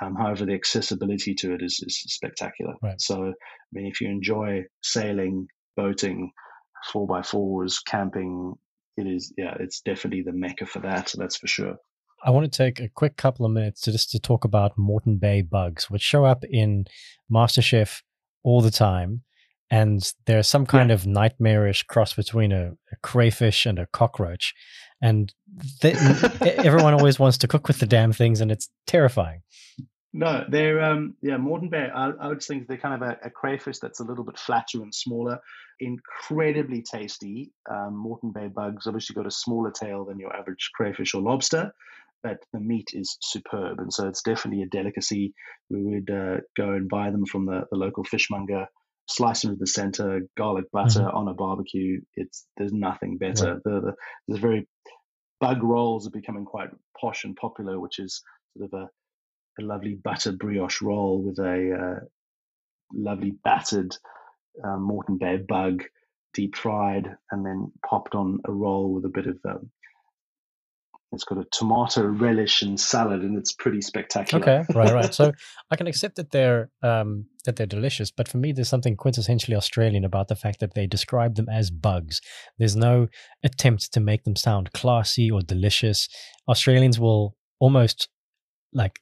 [0.00, 2.74] Um, however, the accessibility to it is, is spectacular.
[2.82, 3.00] Right.
[3.00, 3.32] So, I
[3.72, 6.30] mean, if you enjoy sailing, boating,
[6.92, 8.54] four by fours, camping,
[8.96, 11.12] it is yeah, it's definitely the mecca for that.
[11.16, 11.76] That's for sure.
[12.24, 15.18] I want to take a quick couple of minutes to just to talk about Moreton
[15.18, 16.86] Bay bugs, which show up in
[17.32, 18.02] MasterChef
[18.42, 19.22] all the time
[19.70, 20.94] and there's some kind yeah.
[20.94, 24.54] of nightmarish cross between a, a, crayfish and a cockroach.
[25.02, 25.32] And
[25.82, 25.92] they,
[26.42, 29.42] everyone always wants to cook with the damn things and it's terrifying.
[30.14, 33.30] No they're um yeah Moreton Bay I, I would think they're kind of a, a,
[33.30, 35.38] crayfish that's a little bit flatter and smaller.
[35.80, 37.52] Incredibly tasty.
[37.70, 41.72] Um, Moreton Bay bugs obviously got a smaller tail than your average crayfish or lobster
[42.22, 43.78] but the meat is superb.
[43.78, 45.34] And so it's definitely a delicacy.
[45.70, 48.66] We would uh, go and buy them from the, the local fishmonger
[49.08, 51.16] slice into the center, garlic butter mm-hmm.
[51.16, 52.00] on a barbecue.
[52.14, 53.54] It's there's nothing better.
[53.54, 53.62] Right.
[53.64, 53.94] The, the
[54.26, 54.68] there's very
[55.40, 58.22] bug rolls are becoming quite posh and popular, which is
[58.56, 62.04] sort of a, a lovely butter brioche roll with a uh,
[62.92, 63.96] lovely battered
[64.64, 65.82] um, Moreton Bay bug,
[66.34, 69.70] deep fried, and then popped on a roll with a bit of um,
[71.12, 74.42] it's got a tomato relish and salad, and it's pretty spectacular.
[74.42, 75.14] Okay, right, right.
[75.14, 75.32] So
[75.70, 79.56] I can accept that they're um, that they're delicious, but for me, there's something quintessentially
[79.56, 82.20] Australian about the fact that they describe them as bugs.
[82.58, 83.08] There's no
[83.42, 86.08] attempt to make them sound classy or delicious.
[86.48, 88.08] Australians will almost
[88.72, 89.00] like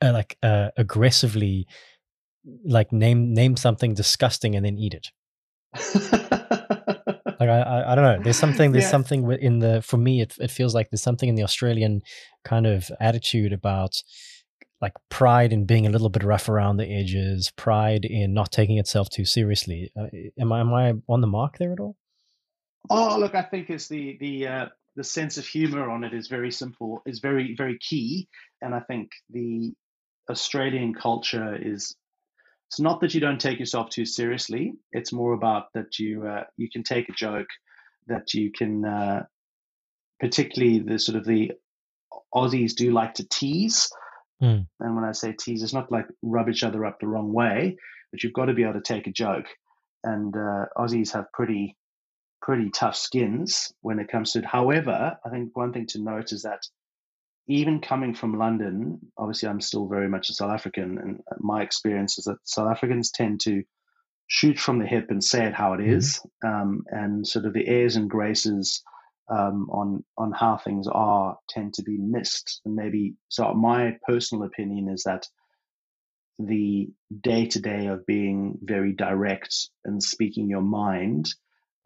[0.00, 1.66] uh, like uh, aggressively
[2.64, 5.08] like name name something disgusting and then eat it.
[7.40, 8.22] Like I, I, I don't know.
[8.22, 8.72] There's something.
[8.72, 8.90] There's yeah.
[8.90, 9.82] something in the.
[9.82, 12.02] For me, it it feels like there's something in the Australian
[12.44, 14.02] kind of attitude about
[14.80, 18.78] like pride in being a little bit rough around the edges, pride in not taking
[18.78, 19.90] itself too seriously.
[19.98, 20.06] Uh,
[20.38, 21.96] am I am I on the mark there at all?
[22.90, 24.66] Oh, look, I think it's the the uh,
[24.96, 28.28] the sense of humor on it is very simple, is very very key,
[28.62, 29.72] and I think the
[30.30, 31.96] Australian culture is.
[32.68, 34.74] It's not that you don't take yourself too seriously.
[34.92, 37.48] It's more about that you uh, you can take a joke,
[38.08, 39.24] that you can, uh,
[40.20, 41.52] particularly the sort of the
[42.34, 43.90] Aussies do like to tease.
[44.42, 44.66] Mm.
[44.80, 47.76] And when I say tease, it's not like rub each other up the wrong way,
[48.12, 49.46] but you've got to be able to take a joke.
[50.04, 51.76] And uh, Aussies have pretty
[52.40, 54.44] pretty tough skins when it comes to it.
[54.44, 56.60] However, I think one thing to note is that
[57.48, 62.18] even coming from London, obviously I'm still very much a South African, and my experience
[62.18, 63.62] is that South Africans tend to
[64.26, 65.94] shoot from the hip and say it how it mm-hmm.
[65.94, 68.82] is, um, and sort of the airs and graces
[69.30, 72.60] um, on on how things are tend to be missed.
[72.64, 73.52] And maybe so.
[73.54, 75.26] My personal opinion is that
[76.38, 76.90] the
[77.20, 81.28] day to day of being very direct and speaking your mind,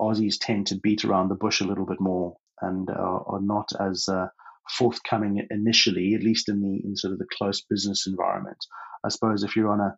[0.00, 2.92] Aussies tend to beat around the bush a little bit more and uh,
[3.26, 4.28] are not as uh,
[4.70, 8.58] forthcoming initially, at least in the in sort of the close business environment.
[9.04, 9.96] I suppose if you're on a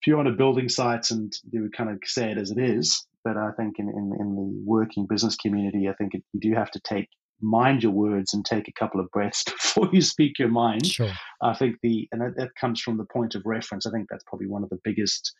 [0.00, 2.58] if you're on a building site and they would kind of say it as it
[2.58, 6.40] is, but I think in, in, in the working business community, I think it, you
[6.40, 7.08] do have to take
[7.40, 10.86] mind your words and take a couple of breaths before you speak your mind.
[10.86, 11.12] Sure.
[11.42, 13.86] I think the and that, that comes from the point of reference.
[13.86, 15.32] I think that's probably one of the biggest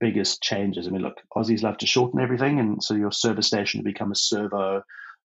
[0.00, 0.86] biggest changes.
[0.86, 4.12] I mean, look, Aussies love to shorten everything, and so your service station will become
[4.12, 4.82] a servo.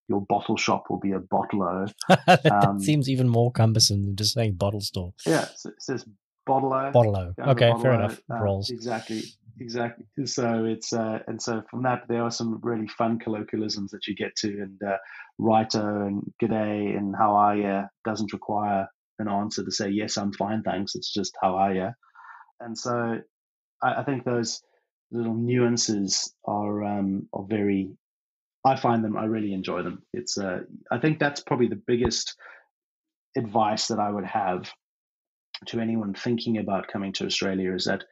[0.09, 1.91] Your bottle shop will be a bottler.
[2.27, 5.13] that um, seems even more cumbersome than just saying bottle store.
[5.25, 6.05] Yeah, so it says
[6.47, 6.93] bottler.
[6.93, 7.33] Bottler.
[7.37, 8.21] Okay, fair enough.
[8.31, 8.69] Uh, Rolls.
[8.69, 9.23] Exactly
[9.59, 10.05] exactly.
[10.25, 14.15] So it's uh, and so from that there are some really fun colloquialisms that you
[14.15, 14.97] get to, and uh,
[15.37, 18.87] righto and g'day and how are you doesn't require
[19.19, 20.95] an answer to say yes, I'm fine, thanks.
[20.95, 21.89] It's just how are you,
[22.59, 23.19] and so
[23.81, 24.61] I, I think those
[25.11, 27.91] little nuances are um, are very.
[28.67, 29.17] I find them.
[29.17, 30.03] I really enjoy them.
[30.13, 30.37] It's.
[30.37, 30.61] Uh,
[30.91, 32.35] I think that's probably the biggest
[33.35, 34.71] advice that I would have
[35.67, 38.03] to anyone thinking about coming to Australia is that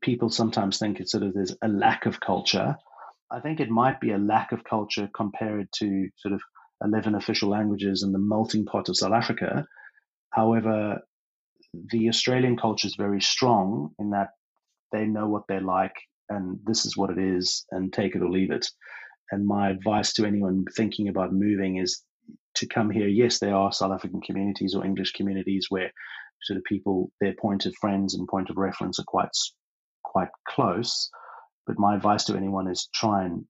[0.00, 2.76] people sometimes think it's sort of there's a lack of culture.
[3.30, 6.42] I think it might be a lack of culture compared to sort of
[6.84, 9.64] 11 official languages and the melting pot of South Africa.
[10.30, 11.00] However,
[11.90, 14.30] the Australian culture is very strong in that
[14.90, 15.94] they know what they like
[16.28, 18.66] and this is what it is and take it or leave it.
[19.32, 22.02] And my advice to anyone thinking about moving is
[22.56, 23.08] to come here.
[23.08, 25.90] Yes, there are South African communities or English communities where
[26.42, 29.30] sort of people, their point of friends and point of reference are quite
[30.04, 31.10] quite close.
[31.66, 33.46] But my advice to anyone is try and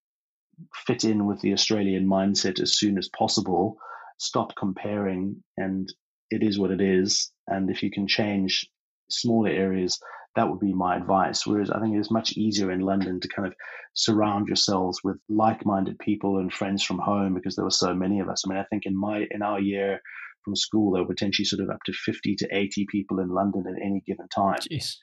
[0.87, 3.76] fit in with the Australian mindset as soon as possible.
[4.18, 5.93] Stop comparing, and
[6.30, 7.33] it is what it is.
[7.49, 8.68] And if you can change
[9.11, 9.99] smaller areas,
[10.35, 11.47] that would be my advice.
[11.47, 13.55] Whereas I think it is much easier in London to kind of
[13.95, 18.28] surround yourselves with like-minded people and friends from home because there were so many of
[18.28, 18.45] us.
[18.45, 20.01] I mean, I think in my in our year
[20.45, 23.64] from school, there were potentially sort of up to 50 to 80 people in London
[23.66, 24.97] at any given time Jeez.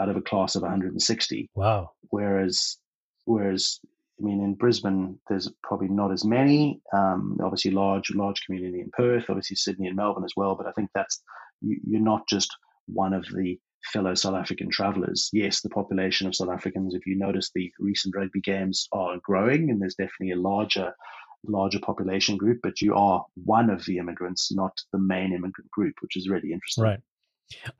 [0.00, 1.50] out of a class of 160.
[1.54, 1.90] Wow.
[2.08, 2.78] Whereas,
[3.24, 3.78] whereas,
[4.20, 6.80] I mean, in Brisbane, there's probably not as many.
[6.92, 10.56] Um, obviously, large, large community in Perth, obviously Sydney and Melbourne as well.
[10.56, 11.22] But I think that's
[11.60, 12.50] you, you're not just
[12.86, 13.58] one of the
[13.92, 15.30] fellow South African travellers.
[15.32, 19.70] Yes, the population of South Africans, if you notice, the recent rugby games are growing,
[19.70, 20.94] and there's definitely a larger
[21.44, 25.94] larger population group, but you are one of the immigrants, not the main immigrant group,
[26.02, 26.84] which is really interesting.
[26.84, 27.00] Right.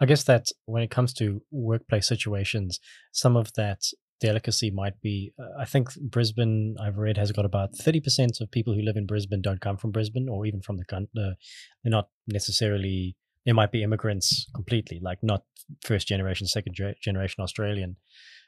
[0.01, 2.81] I guess that when it comes to workplace situations,
[3.13, 3.83] some of that
[4.21, 5.33] delicacy might be.
[5.39, 8.97] Uh, I think Brisbane, I've read, has got about thirty percent of people who live
[8.97, 11.11] in Brisbane don't come from Brisbane or even from the country.
[11.17, 11.35] Uh,
[11.83, 13.17] they're not necessarily.
[13.47, 15.45] They might be immigrants completely, like not
[15.83, 17.97] first generation, second generation Australian.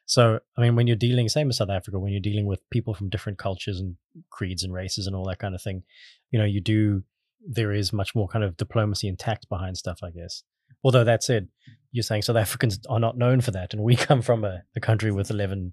[0.06, 2.94] So, I mean, when you're dealing, same as South Africa, when you're dealing with people
[2.94, 3.96] from different cultures and
[4.30, 5.84] creeds and races and all that kind of thing,
[6.30, 7.02] you know, you do,
[7.46, 10.42] there is much more kind of diplomacy and tact behind stuff, I guess.
[10.84, 11.48] Although that said,
[11.92, 14.80] you're saying South Africans are not known for that, and we come from a, a
[14.80, 15.72] country with 11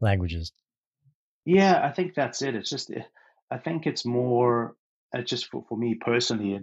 [0.00, 0.52] languages.
[1.44, 2.54] Yeah, I think that's it.
[2.54, 2.90] It's just,
[3.50, 4.74] I think it's more,
[5.16, 6.58] uh, just for, for me personally,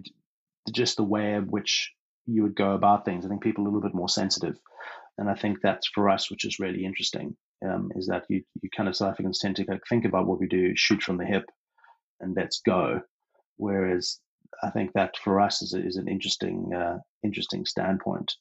[0.71, 1.91] just the way in which
[2.25, 3.25] you would go about things.
[3.25, 4.57] I think people are a little bit more sensitive
[5.17, 7.35] and I think that's for us, which is really interesting,
[7.65, 10.47] um, is that you, you kind of South Africans tend to think about what we
[10.47, 11.45] do, shoot from the hip,
[12.19, 13.01] and let's go.
[13.57, 14.19] Whereas
[14.61, 18.33] I think that for us is, is an interesting uh, interesting standpoint.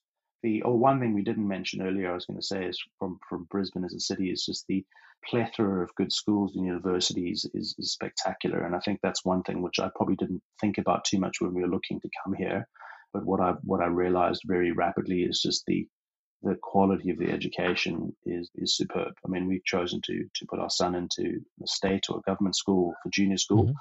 [0.45, 3.19] The or one thing we didn't mention earlier, I was going to say, is from
[3.27, 4.85] from Brisbane as a city is just the
[5.27, 9.63] plethora of good schools and universities is, is spectacular, and I think that's one thing
[9.63, 12.69] which I probably didn't think about too much when we were looking to come here.
[13.15, 15.89] But what I what I realized very rapidly is just the
[16.43, 19.15] the quality of the education is is superb.
[19.25, 22.57] I mean, we've chosen to to put our son into a state or a government
[22.57, 23.73] school for junior school, mm-hmm.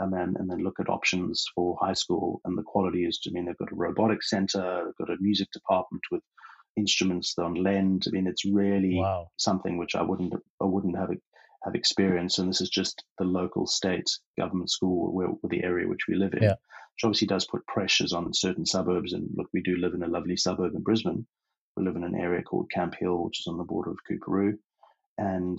[0.00, 2.40] And then and then look at options for high school.
[2.44, 5.48] And the quality is, I mean, they've got a robotics center, they've got a music
[5.52, 6.22] department with
[6.76, 8.04] instruments on lend.
[8.06, 9.28] I mean, it's really wow.
[9.36, 11.10] something which I wouldn't I wouldn't have
[11.64, 12.38] have experienced.
[12.38, 16.14] And this is just the local state government school where, where the area which we
[16.14, 16.50] live in, yeah.
[16.50, 19.12] which obviously does put pressures on certain suburbs.
[19.12, 21.26] And look, we do live in a lovely suburb in Brisbane.
[21.76, 24.56] We live in an area called Camp Hill, which is on the border of Coorparoo,
[25.18, 25.58] and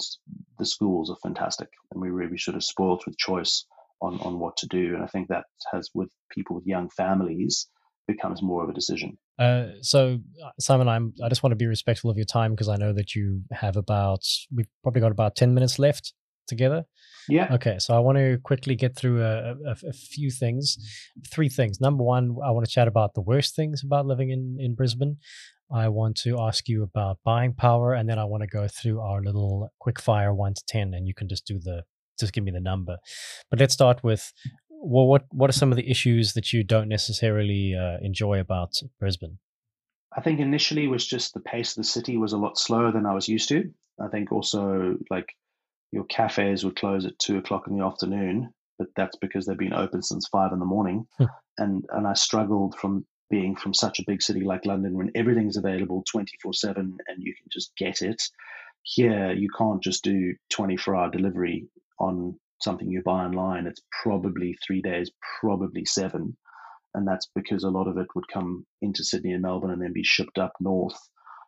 [0.59, 1.69] the schools are fantastic.
[1.91, 3.65] And we really sort of spoiled with choice
[4.01, 4.93] on on what to do.
[4.95, 7.67] And I think that has with people with young families
[8.07, 9.17] becomes more of a decision.
[9.37, 11.13] Uh, so, uh, Simon, I'm.
[11.23, 13.75] I just want to be respectful of your time because I know that you have
[13.75, 14.23] about.
[14.53, 16.13] We've probably got about ten minutes left
[16.47, 16.85] together.
[17.27, 17.53] Yeah.
[17.53, 20.77] Okay, so I want to quickly get through a, a, a, few things.
[21.31, 21.81] Three things.
[21.81, 25.17] Number one, I want to chat about the worst things about living in in Brisbane.
[25.71, 29.01] I want to ask you about buying power, and then I want to go through
[29.01, 31.83] our little quick fire one to ten, and you can just do the
[32.20, 32.97] just give me the number.
[33.49, 34.32] But let's start with
[34.70, 38.74] well, what what are some of the issues that you don't necessarily uh, enjoy about
[38.99, 39.39] Brisbane?
[40.16, 42.91] I think initially it was just the pace of the city was a lot slower
[42.91, 43.72] than I was used to.
[43.99, 45.34] I think also like
[45.91, 49.74] your cafes would close at two o'clock in the afternoon, but that's because they've been
[49.74, 51.07] open since five in the morning.
[51.18, 51.26] Hmm.
[51.57, 55.57] and and I struggled from being from such a big city like London when everything's
[55.57, 58.22] available 24 7 and you can just get it.
[58.84, 61.68] Here, you can't just do 24 hour delivery
[61.99, 66.35] on something you buy online, it's probably three days, probably seven.
[66.93, 69.93] And that's because a lot of it would come into Sydney and Melbourne and then
[69.93, 70.97] be shipped up north.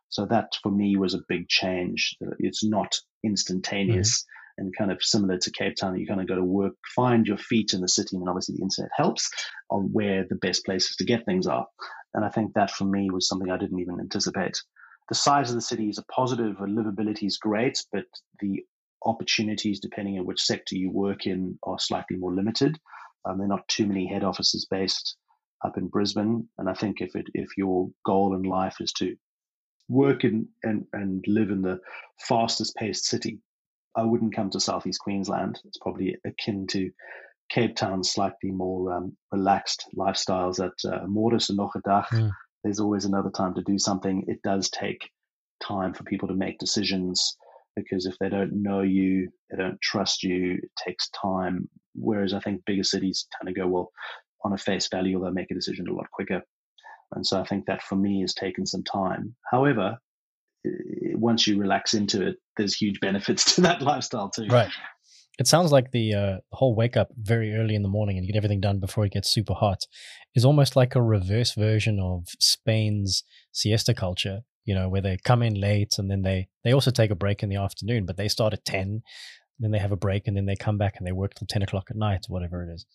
[0.10, 2.16] So that for me was a big change.
[2.40, 2.94] It's not
[3.24, 4.66] instantaneous mm-hmm.
[4.66, 5.98] and kind of similar to Cape Town.
[5.98, 8.16] You kind of got to work, find your feet in the city.
[8.18, 9.30] And obviously the internet helps
[9.70, 11.66] on where the best places to get things are.
[12.14, 14.62] And I think that for me was something I didn't even anticipate.
[15.10, 18.04] The size of the city is a positive, livability is great, but
[18.42, 18.66] the
[19.08, 22.78] opportunities, depending on which sector you work in, are slightly more limited.
[23.26, 25.18] Um, there are not too many head offices based
[25.66, 29.16] up in Brisbane, and I think if it if your goal in life is to
[29.90, 31.80] work in and, and live in the
[32.20, 33.40] fastest paced city,
[33.96, 35.60] I wouldn't come to Southeast Queensland.
[35.66, 36.92] It's probably akin to
[37.50, 42.08] Cape Town's slightly more um, relaxed lifestyles at uh, Mortis and Nochadag.
[42.08, 42.32] Mm.
[42.64, 44.26] There's always another time to do something.
[44.28, 45.10] It does take
[45.62, 47.38] time for people to make decisions
[47.78, 51.70] because if they don't know you, they don't trust you, it takes time.
[51.94, 53.92] Whereas I think bigger cities kind of go, well,
[54.44, 56.42] on a face value, they'll make a decision a lot quicker.
[57.14, 59.36] And so I think that for me has taken some time.
[59.52, 59.98] However,
[61.14, 64.48] once you relax into it, there's huge benefits to that lifestyle too.
[64.48, 64.72] Right.
[65.40, 68.36] It sounds like the uh, whole wake up very early in the morning and get
[68.36, 69.84] everything done before it gets super hot
[70.34, 75.42] is almost like a reverse version of Spain's siesta culture, you know, where they come
[75.42, 78.28] in late and then they they also take a break in the afternoon, but they
[78.28, 79.02] start at ten,
[79.60, 81.64] then they have a break and then they come back and they work till ten
[81.64, 82.86] o'clock at night, or whatever it is.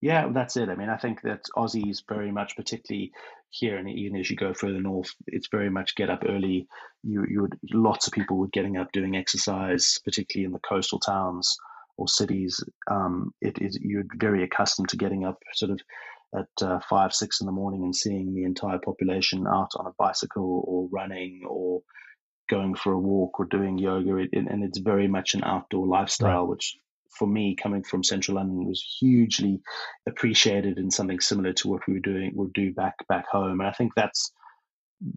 [0.00, 0.70] Yeah, that's it.
[0.70, 3.12] I mean, I think that Aussies very much, particularly
[3.50, 6.66] here, and even as you go further north, it's very much get up early.
[7.02, 10.98] You, you would lots of people were getting up doing exercise, particularly in the coastal
[10.98, 11.54] towns
[11.98, 12.64] or cities.
[12.90, 15.80] Um, it is you're very accustomed to getting up sort of
[16.34, 19.94] at uh, five, six in the morning and seeing the entire population out on a
[19.98, 21.82] bicycle or running or
[22.48, 24.16] going for a walk or doing yoga.
[24.16, 26.48] It, and it's very much an outdoor lifestyle, right.
[26.48, 26.76] which
[27.18, 29.60] for me, coming from central London, was hugely
[30.08, 33.60] appreciated and something similar to what we were doing, would do back back home.
[33.60, 34.32] And I think that's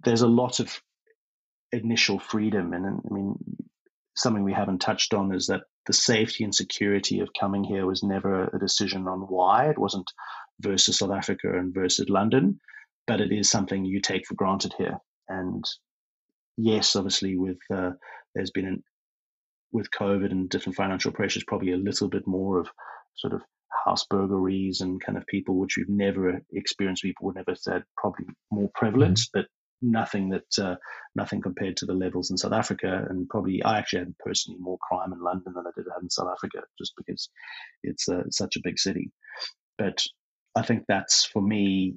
[0.04, 0.82] there's a lot of
[1.72, 3.36] initial freedom, and I mean,
[4.16, 8.04] something we haven't touched on is that the safety and security of coming here was
[8.04, 9.70] never a decision on why.
[9.70, 10.10] It wasn't
[10.60, 12.60] versus South Africa and versus London,
[13.08, 14.98] but it is something you take for granted here.
[15.28, 15.64] And
[16.58, 17.92] yes, obviously, with uh,
[18.36, 18.84] there's been an
[19.72, 22.68] with COVID and different financial pressures, probably a little bit more of
[23.16, 23.42] sort of
[23.86, 27.04] house burglaries and kind of people which we've never experienced.
[27.04, 29.40] People would never said probably more prevalent, mm-hmm.
[29.40, 29.48] but
[29.82, 30.76] nothing that uh,
[31.16, 33.06] nothing compared to the levels in South Africa.
[33.10, 36.10] And probably I actually had personally more crime in London than I did have in
[36.10, 37.30] South Africa, just because
[37.84, 39.12] it's uh, such a big city.
[39.78, 40.04] But
[40.56, 41.96] I think that's for me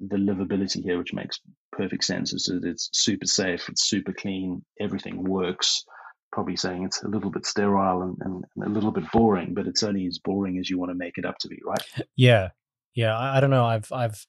[0.00, 1.40] the livability here, which makes
[1.72, 2.32] perfect sense.
[2.32, 5.84] Is that it's super safe, it's super clean, everything works.
[6.32, 9.68] Probably saying it's a little bit sterile and, and, and, a little bit boring, but
[9.68, 11.82] it's only as boring as you want to make it up to be, right?
[12.16, 12.48] Yeah,
[12.94, 13.16] yeah.
[13.16, 13.64] I, I don't know.
[13.64, 14.26] I've I've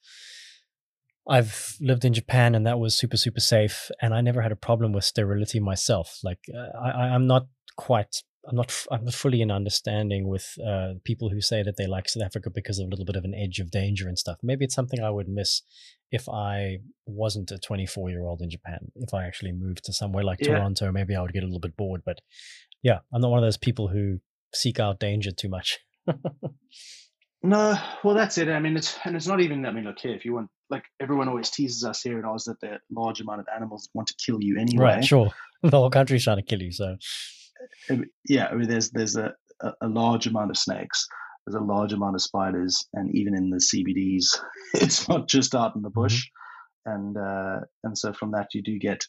[1.27, 4.55] I've lived in Japan and that was super super safe, and I never had a
[4.55, 6.19] problem with sterility myself.
[6.23, 10.93] Like uh, I, I'm not quite I'm not I'm not fully in understanding with uh,
[11.03, 13.33] people who say that they like South Africa because of a little bit of an
[13.33, 14.37] edge of danger and stuff.
[14.43, 15.61] Maybe it's something I would miss
[16.11, 18.91] if I wasn't a 24 year old in Japan.
[18.95, 20.57] If I actually moved to somewhere like yeah.
[20.57, 22.01] Toronto, maybe I would get a little bit bored.
[22.05, 22.21] But
[22.83, 24.19] yeah, I'm not one of those people who
[24.53, 25.79] seek out danger too much.
[27.43, 28.49] no, well, that's it.
[28.49, 29.65] I mean, it's and it's not even.
[29.65, 30.13] I mean, look here.
[30.13, 33.39] If you want, like everyone always teases us here in Oz that the large amount
[33.39, 34.83] of animals want to kill you anyway.
[34.83, 35.05] Right.
[35.05, 35.31] Sure.
[35.63, 36.71] The whole country's trying to kill you.
[36.71, 36.97] So.
[38.27, 39.33] Yeah, I mean, there's there's a,
[39.81, 41.07] a large amount of snakes.
[41.45, 44.39] There's a large amount of spiders, and even in the CBDs,
[44.73, 46.01] it's not just out in the mm-hmm.
[46.01, 46.23] bush.
[46.25, 46.31] Mm-hmm.
[46.87, 49.03] And uh, and so from that, you do get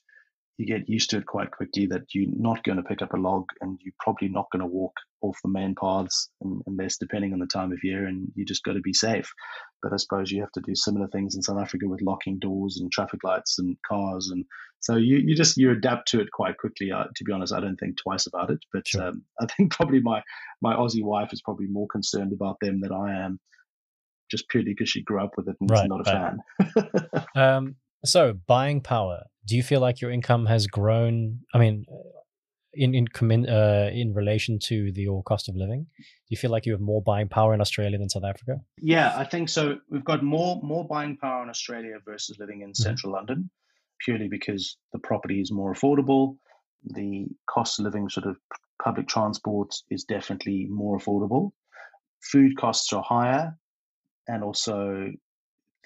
[0.58, 3.16] you get used to it quite quickly that you're not going to pick up a
[3.16, 6.30] log and you're probably not going to walk off the main paths
[6.66, 9.30] unless depending on the time of year and you just got to be safe
[9.82, 12.78] but i suppose you have to do similar things in south africa with locking doors
[12.80, 14.44] and traffic lights and cars and
[14.80, 17.60] so you, you just you adapt to it quite quickly uh, to be honest i
[17.60, 19.08] don't think twice about it but sure.
[19.08, 20.22] um, i think probably my
[20.62, 23.38] my aussie wife is probably more concerned about them than i am
[24.30, 26.82] just purely because she grew up with it and right, is not a right.
[26.94, 31.40] fan um, so buying power do you feel like your income has grown?
[31.54, 31.86] I mean,
[32.76, 36.66] in in uh, in relation to the your cost of living, do you feel like
[36.66, 38.60] you have more buying power in Australia than South Africa?
[38.78, 39.78] Yeah, I think so.
[39.90, 42.82] We've got more more buying power in Australia versus living in mm-hmm.
[42.82, 43.50] central London,
[44.04, 46.36] purely because the property is more affordable.
[46.84, 48.36] The cost of living, sort of
[48.82, 51.52] public transport, is definitely more affordable.
[52.20, 53.56] Food costs are higher,
[54.28, 55.10] and also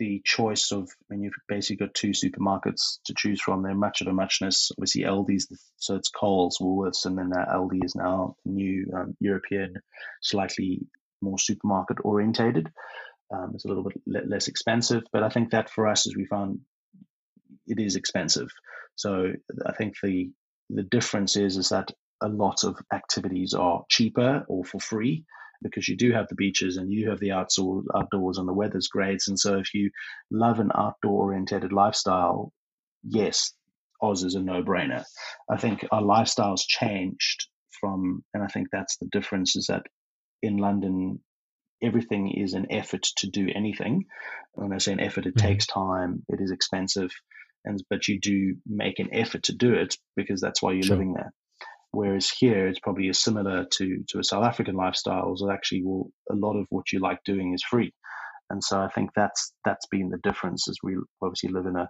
[0.00, 3.62] the choice of, I mean, you've basically got two supermarkets to choose from.
[3.62, 4.72] They're much of a muchness.
[4.72, 5.46] Obviously, Aldi's,
[5.76, 9.74] so it's Coles, Woolworths, and then Aldi is now new um, European,
[10.22, 10.80] slightly
[11.20, 12.72] more supermarket orientated.
[13.32, 16.24] Um, it's a little bit less expensive, but I think that for us, as we
[16.24, 16.60] found,
[17.66, 18.48] it is expensive.
[18.96, 19.32] So
[19.66, 20.30] I think the
[20.70, 21.92] the difference is is that
[22.22, 25.24] a lot of activities are cheaper or for free
[25.62, 28.88] because you do have the beaches and you have the outdoors, outdoors and the weather's
[28.88, 29.22] great.
[29.28, 29.90] And so if you
[30.30, 32.52] love an outdoor oriented lifestyle,
[33.02, 33.52] yes,
[34.02, 35.04] Oz is a no brainer.
[35.50, 37.48] I think our lifestyles changed
[37.80, 39.82] from, and I think that's the difference is that
[40.42, 41.20] in London,
[41.82, 44.04] everything is an effort to do anything.
[44.52, 45.46] When I say an effort, it mm-hmm.
[45.46, 47.10] takes time, it is expensive,
[47.64, 50.96] and but you do make an effort to do it because that's why you're sure.
[50.96, 51.32] living there.
[51.92, 55.36] Whereas here, it's probably similar to to a South African lifestyle.
[55.36, 57.92] So actually, well, a lot of what you like doing is free,
[58.48, 60.68] and so I think that's that's been the difference.
[60.68, 61.88] Is we obviously live in a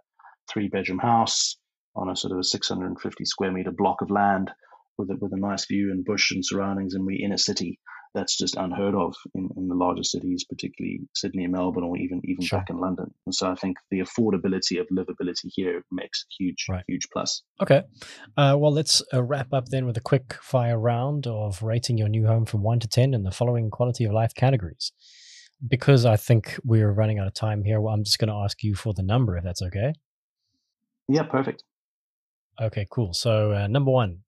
[0.51, 1.57] three bedroom house
[1.96, 4.51] on a sort of a 650 square meter block of land
[4.96, 7.78] with a, with a nice view and bush and surroundings, and we in a city
[8.14, 12.20] that's just unheard of in, in the larger cities, particularly Sydney and Melbourne, or even
[12.24, 12.58] even sure.
[12.58, 13.12] back in London.
[13.26, 16.84] And so I think the affordability of livability here makes a huge, right.
[16.86, 17.42] huge plus.
[17.62, 17.82] Okay.
[18.36, 22.08] Uh, well, let's uh, wrap up then with a quick fire round of rating your
[22.08, 24.92] new home from one to 10 in the following quality of life categories.
[25.66, 28.62] Because I think we're running out of time here, well, I'm just going to ask
[28.62, 29.92] you for the number, if that's okay.
[31.06, 31.64] Yeah, perfect.
[32.61, 33.12] Okay, cool.
[33.12, 34.20] So, uh, number one,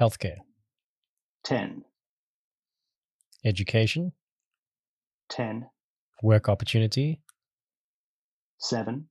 [0.00, 0.36] healthcare.
[1.44, 1.84] 10.
[3.44, 4.12] Education.
[5.28, 5.66] 10.
[6.22, 7.20] Work opportunity.
[8.58, 9.08] 7.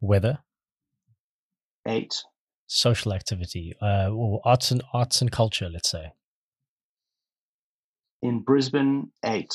[0.00, 0.40] Weather.
[1.86, 2.12] 8.
[2.66, 6.12] Social activity, uh, or arts and arts and culture, let's say.
[8.20, 9.54] In Brisbane, 8.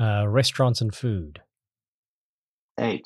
[0.00, 1.40] Uh, restaurants and food.
[2.78, 3.04] 8.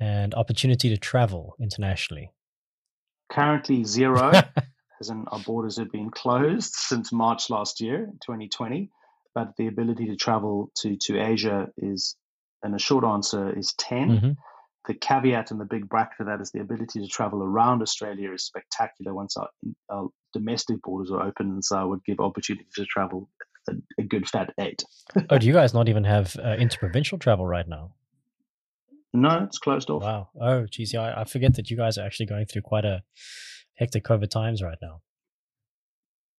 [0.00, 2.30] And opportunity to travel internationally.
[3.30, 4.30] Currently, zero,
[5.00, 8.90] as in our borders have been closed since March last year, 2020
[9.34, 12.16] but the ability to travel to to Asia is,
[12.62, 14.10] and the short answer is 10.
[14.10, 14.30] Mm-hmm.
[14.86, 18.32] The caveat and the big bracket for that is the ability to travel around Australia
[18.32, 19.48] is spectacular once our,
[19.88, 23.30] our domestic borders are open, and so I would give opportunity to travel
[23.68, 24.84] a, a good fat eight.
[25.30, 27.94] oh, do you guys not even have uh, interprovincial travel right now?
[29.14, 30.02] No, it's closed off.
[30.02, 30.28] Wow.
[30.40, 33.02] Oh, geez, yeah, I, I forget that you guys are actually going through quite a
[33.76, 35.00] hectic COVID times right now.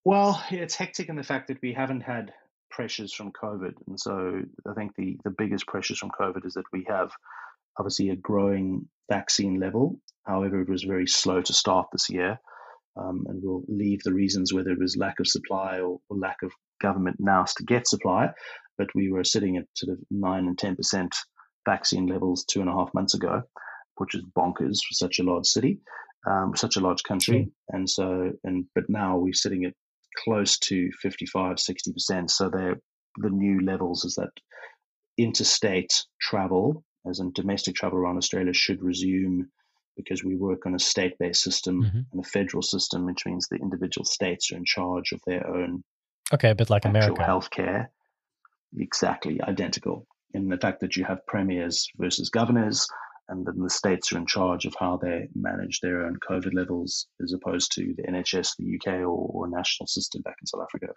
[0.04, 2.32] Well, it's hectic in the fact that we haven't had
[2.70, 3.74] pressures from COVID.
[3.88, 7.12] And so I think the, the biggest pressures from COVID is that we have
[7.78, 10.00] obviously a growing vaccine level.
[10.26, 12.40] However, it was very slow to start this year.
[12.98, 16.38] Um, and we'll leave the reasons whether it was lack of supply or, or lack
[16.44, 16.52] of
[16.82, 18.30] government nous to get supply.
[18.78, 21.10] But we were sitting at sort of 9 and 10%
[21.68, 23.44] vaccine levels two and a half months ago,
[23.96, 25.80] which is bonkers for such a large city,
[26.28, 27.52] um, such a large country.
[27.70, 29.74] And so, and but now we're sitting at
[30.24, 32.30] close to 55, 60%.
[32.30, 32.76] So they're
[33.18, 34.32] the new levels is that
[35.18, 39.50] interstate travel, as in domestic travel around Australia, should resume
[39.96, 42.00] because we work on a state based system mm-hmm.
[42.12, 45.84] and a federal system, which means the individual states are in charge of their own.
[46.34, 47.22] Okay, a bit like America.
[47.22, 47.88] Healthcare.
[48.78, 50.06] Exactly identical.
[50.34, 52.86] In the fact that you have premiers versus governors,
[53.28, 57.08] and then the states are in charge of how they manage their own COVID levels
[57.24, 60.94] as opposed to the NHS, the UK, or, or national system back in South Africa.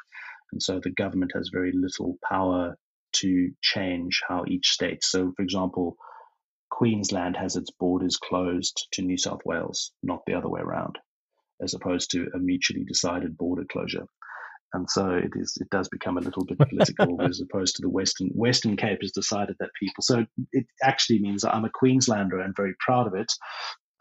[0.52, 2.76] And so the government has very little power
[3.14, 5.02] to change how each state.
[5.02, 5.96] So, for example,
[6.70, 10.98] Queensland has its borders closed to New South Wales, not the other way around,
[11.62, 14.06] as opposed to a mutually decided border closure.
[14.74, 15.56] And so it is.
[15.60, 19.12] It does become a little bit political, as opposed to the Western Western Cape has
[19.12, 20.02] decided that people.
[20.02, 23.32] So it actually means I'm a Queenslander and very proud of it,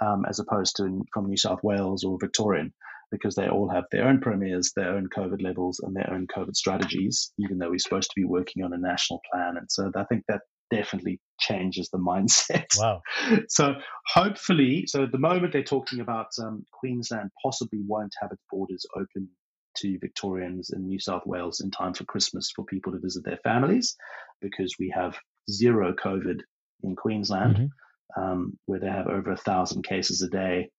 [0.02, 2.74] um, as opposed to from New South Wales or Victorian
[3.12, 6.56] because they all have their own premiers, their own COVID levels, and their own COVID
[6.56, 9.56] strategies, even though we're supposed to be working on a national plan.
[9.58, 12.66] And so I think that definitely changes the mindset.
[12.78, 13.02] Wow.
[13.50, 13.76] So
[14.08, 18.86] hopefully, so at the moment they're talking about um, Queensland possibly won't have its borders
[18.96, 19.30] open
[19.78, 23.40] to Victorians in New South Wales in time for Christmas for people to visit their
[23.44, 23.96] families
[24.42, 25.18] because we have
[25.50, 26.42] zero COVID
[26.84, 28.22] in Queensland, mm-hmm.
[28.22, 30.70] um, where they have over a thousand cases a day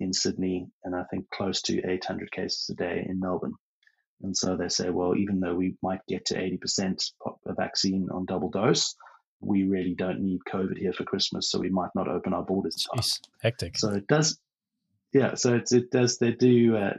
[0.00, 3.54] in Sydney and I think close to 800 cases a day in Melbourne.
[4.22, 7.10] And so they say, well, even though we might get to 80%
[7.46, 8.94] a vaccine on double dose,
[9.40, 12.86] we really don't need COVID here for Christmas, so we might not open our borders.
[12.96, 13.76] Jeez, hectic.
[13.76, 14.38] So it does,
[15.12, 15.34] yeah.
[15.34, 16.18] So it's, it does.
[16.18, 16.76] They do.
[16.76, 16.94] Uh,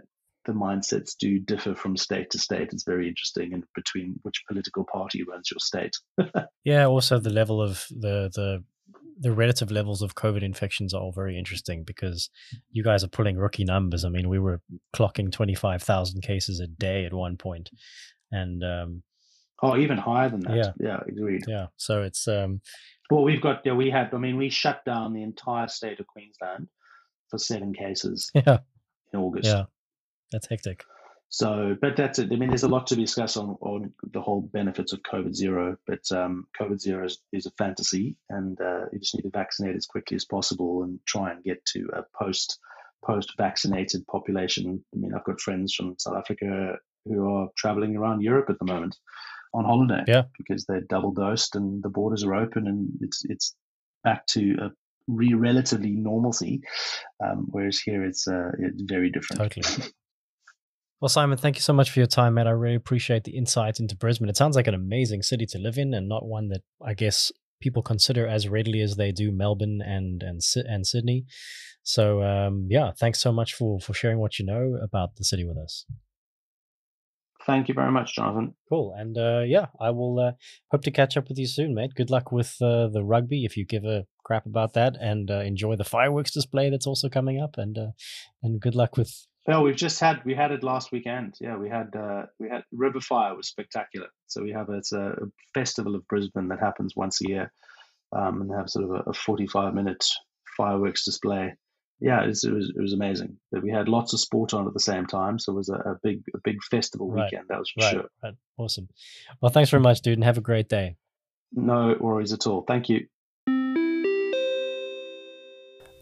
[0.45, 2.69] the mindsets do differ from state to state.
[2.71, 5.97] It's very interesting, and between which political party runs your state.
[6.63, 6.85] yeah.
[6.85, 8.63] Also, the level of the the
[9.17, 12.29] the relative levels of COVID infections are all very interesting because
[12.71, 14.03] you guys are pulling rookie numbers.
[14.03, 14.61] I mean, we were
[14.93, 17.69] clocking 25,000 cases a day at one point,
[18.31, 19.03] and um,
[19.63, 20.55] oh, even higher than that.
[20.55, 21.45] Yeah, yeah, agreed.
[21.47, 22.61] Yeah, so it's um,
[23.09, 24.13] well, we've got yeah, we had.
[24.13, 26.67] I mean, we shut down the entire state of Queensland
[27.29, 28.31] for seven cases.
[28.35, 28.59] Yeah,
[29.13, 29.47] in August.
[29.47, 29.63] Yeah,
[30.35, 30.83] that's hectic.
[31.29, 32.31] So, but that's it.
[32.31, 35.77] I mean, there's a lot to discuss on, on the whole benefits of COVID zero,
[35.87, 39.75] but um, COVID zero is, is a fantasy, and uh, you just need to vaccinate
[39.75, 42.59] as quickly as possible and try and get to a post
[43.03, 44.83] post vaccinated population.
[44.93, 46.75] I mean, I've got friends from South Africa
[47.05, 48.95] who are traveling around Europe at the moment
[49.53, 53.55] on holiday, yeah, because they're double dosed and the borders are open and it's it's
[54.03, 54.71] back to a
[55.07, 56.61] re- relatively normalcy,
[57.23, 59.41] um, whereas here it's uh, it's very different.
[59.41, 59.91] Totally.
[61.01, 62.47] Well, Simon, thank you so much for your time, man.
[62.47, 64.29] I really appreciate the insight into Brisbane.
[64.29, 67.31] It sounds like an amazing city to live in, and not one that I guess
[67.61, 71.25] people consider as readily as they do Melbourne and and and Sydney.
[71.83, 75.43] So, um, yeah, thanks so much for for sharing what you know about the city
[75.43, 75.85] with us.
[77.45, 78.55] Thank you very much, Jonathan.
[78.69, 80.31] Cool, and uh, yeah, I will uh,
[80.71, 81.93] hope to catch up with you soon, mate.
[81.93, 85.41] Good luck with uh, the rugby if you give a crap about that, and uh,
[85.41, 87.91] enjoy the fireworks display that's also coming up, and uh,
[88.41, 91.35] and good luck with no, we've just had we had it last weekend.
[91.39, 94.07] Yeah, we had uh, we had River Fire was spectacular.
[94.27, 97.51] So we have it's a, a festival of Brisbane that happens once a year,
[98.15, 100.05] um, and they have sort of a, a forty-five minute
[100.57, 101.53] fireworks display.
[102.01, 103.37] Yeah, it was, it was, it was amazing.
[103.51, 105.75] But we had lots of sport on at the same time, so it was a,
[105.75, 107.25] a big a big festival right.
[107.25, 107.47] weekend.
[107.49, 107.91] That was for right.
[107.91, 108.09] sure.
[108.23, 108.33] Right.
[108.57, 108.89] Awesome.
[109.41, 110.97] Well, thanks very much, dude, and have a great day.
[111.53, 112.63] No worries at all.
[112.67, 113.07] Thank you.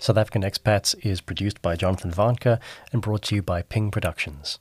[0.03, 2.59] South African Expats is produced by Jonathan Vanka
[2.91, 4.59] and brought to you by Ping Productions.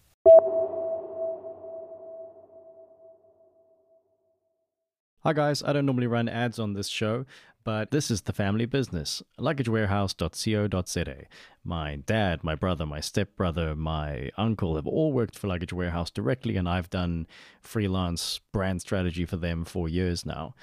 [5.25, 7.27] Hi guys, I don't normally run ads on this show,
[7.65, 9.21] but this is the family business.
[9.41, 11.17] LuggageWarehouse.co.za.
[11.65, 16.57] My dad, my brother, my stepbrother, my uncle have all worked for Luggage Warehouse directly,
[16.57, 17.27] and I've done
[17.61, 20.55] freelance brand strategy for them for years now.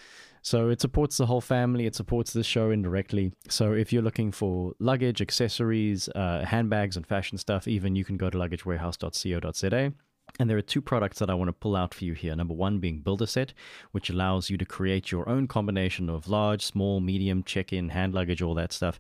[0.42, 1.86] So it supports the whole family.
[1.86, 3.34] It supports this show indirectly.
[3.50, 8.18] So if you're looking for luggage, accessories, uh, handbags, and fashion stuff, even you can
[8.18, 9.94] go to luggagewarehouse.co.za.
[10.38, 12.36] And there are two products that I want to pull out for you here.
[12.36, 13.54] Number one being Build-a-Set,
[13.92, 18.14] which allows you to create your own combination of large, small, medium, check in, hand
[18.14, 19.00] luggage, all that stuff.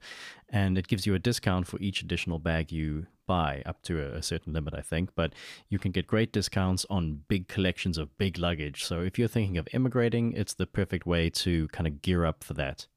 [0.49, 4.15] And it gives you a discount for each additional bag you buy, up to a,
[4.15, 5.11] a certain limit, I think.
[5.15, 5.33] But
[5.69, 8.83] you can get great discounts on big collections of big luggage.
[8.83, 12.43] So if you're thinking of immigrating, it's the perfect way to kind of gear up
[12.43, 12.87] for that.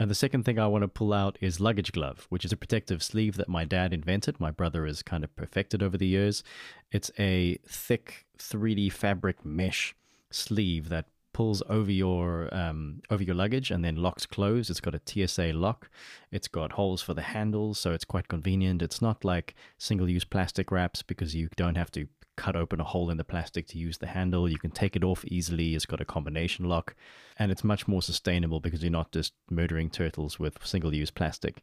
[0.00, 2.56] And the second thing I want to pull out is Luggage Glove, which is a
[2.56, 4.40] protective sleeve that my dad invented.
[4.40, 6.42] My brother has kind of perfected over the years.
[6.90, 9.94] It's a thick 3D fabric mesh
[10.30, 14.70] sleeve that pulls over your um, over your luggage and then locks closed.
[14.70, 15.90] It's got a TSA lock.
[16.32, 18.80] It's got holes for the handles, so it's quite convenient.
[18.80, 22.08] It's not like single-use plastic wraps because you don't have to
[22.40, 24.48] cut open a hole in the plastic to use the handle.
[24.48, 25.74] You can take it off easily.
[25.74, 26.94] It's got a combination lock,
[27.38, 31.60] and it's much more sustainable because you're not just murdering turtles with single use plastic.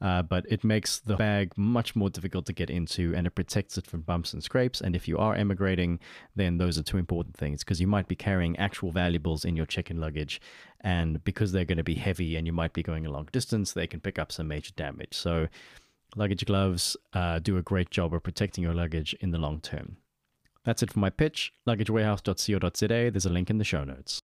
[0.00, 3.76] Uh, but it makes the bag much more difficult to get into and it protects
[3.76, 4.80] it from bumps and scrapes.
[4.80, 6.00] And if you are emigrating,
[6.34, 9.66] then those are two important things because you might be carrying actual valuables in your
[9.66, 10.40] check in luggage.
[10.80, 13.72] And because they're going to be heavy and you might be going a long distance,
[13.72, 15.14] they can pick up some major damage.
[15.14, 15.48] So,
[16.16, 19.96] luggage gloves uh, do a great job of protecting your luggage in the long term.
[20.64, 21.52] That's it for my pitch.
[21.68, 23.10] LuggageWarehouse.co.za.
[23.10, 24.20] There's a link in the show notes.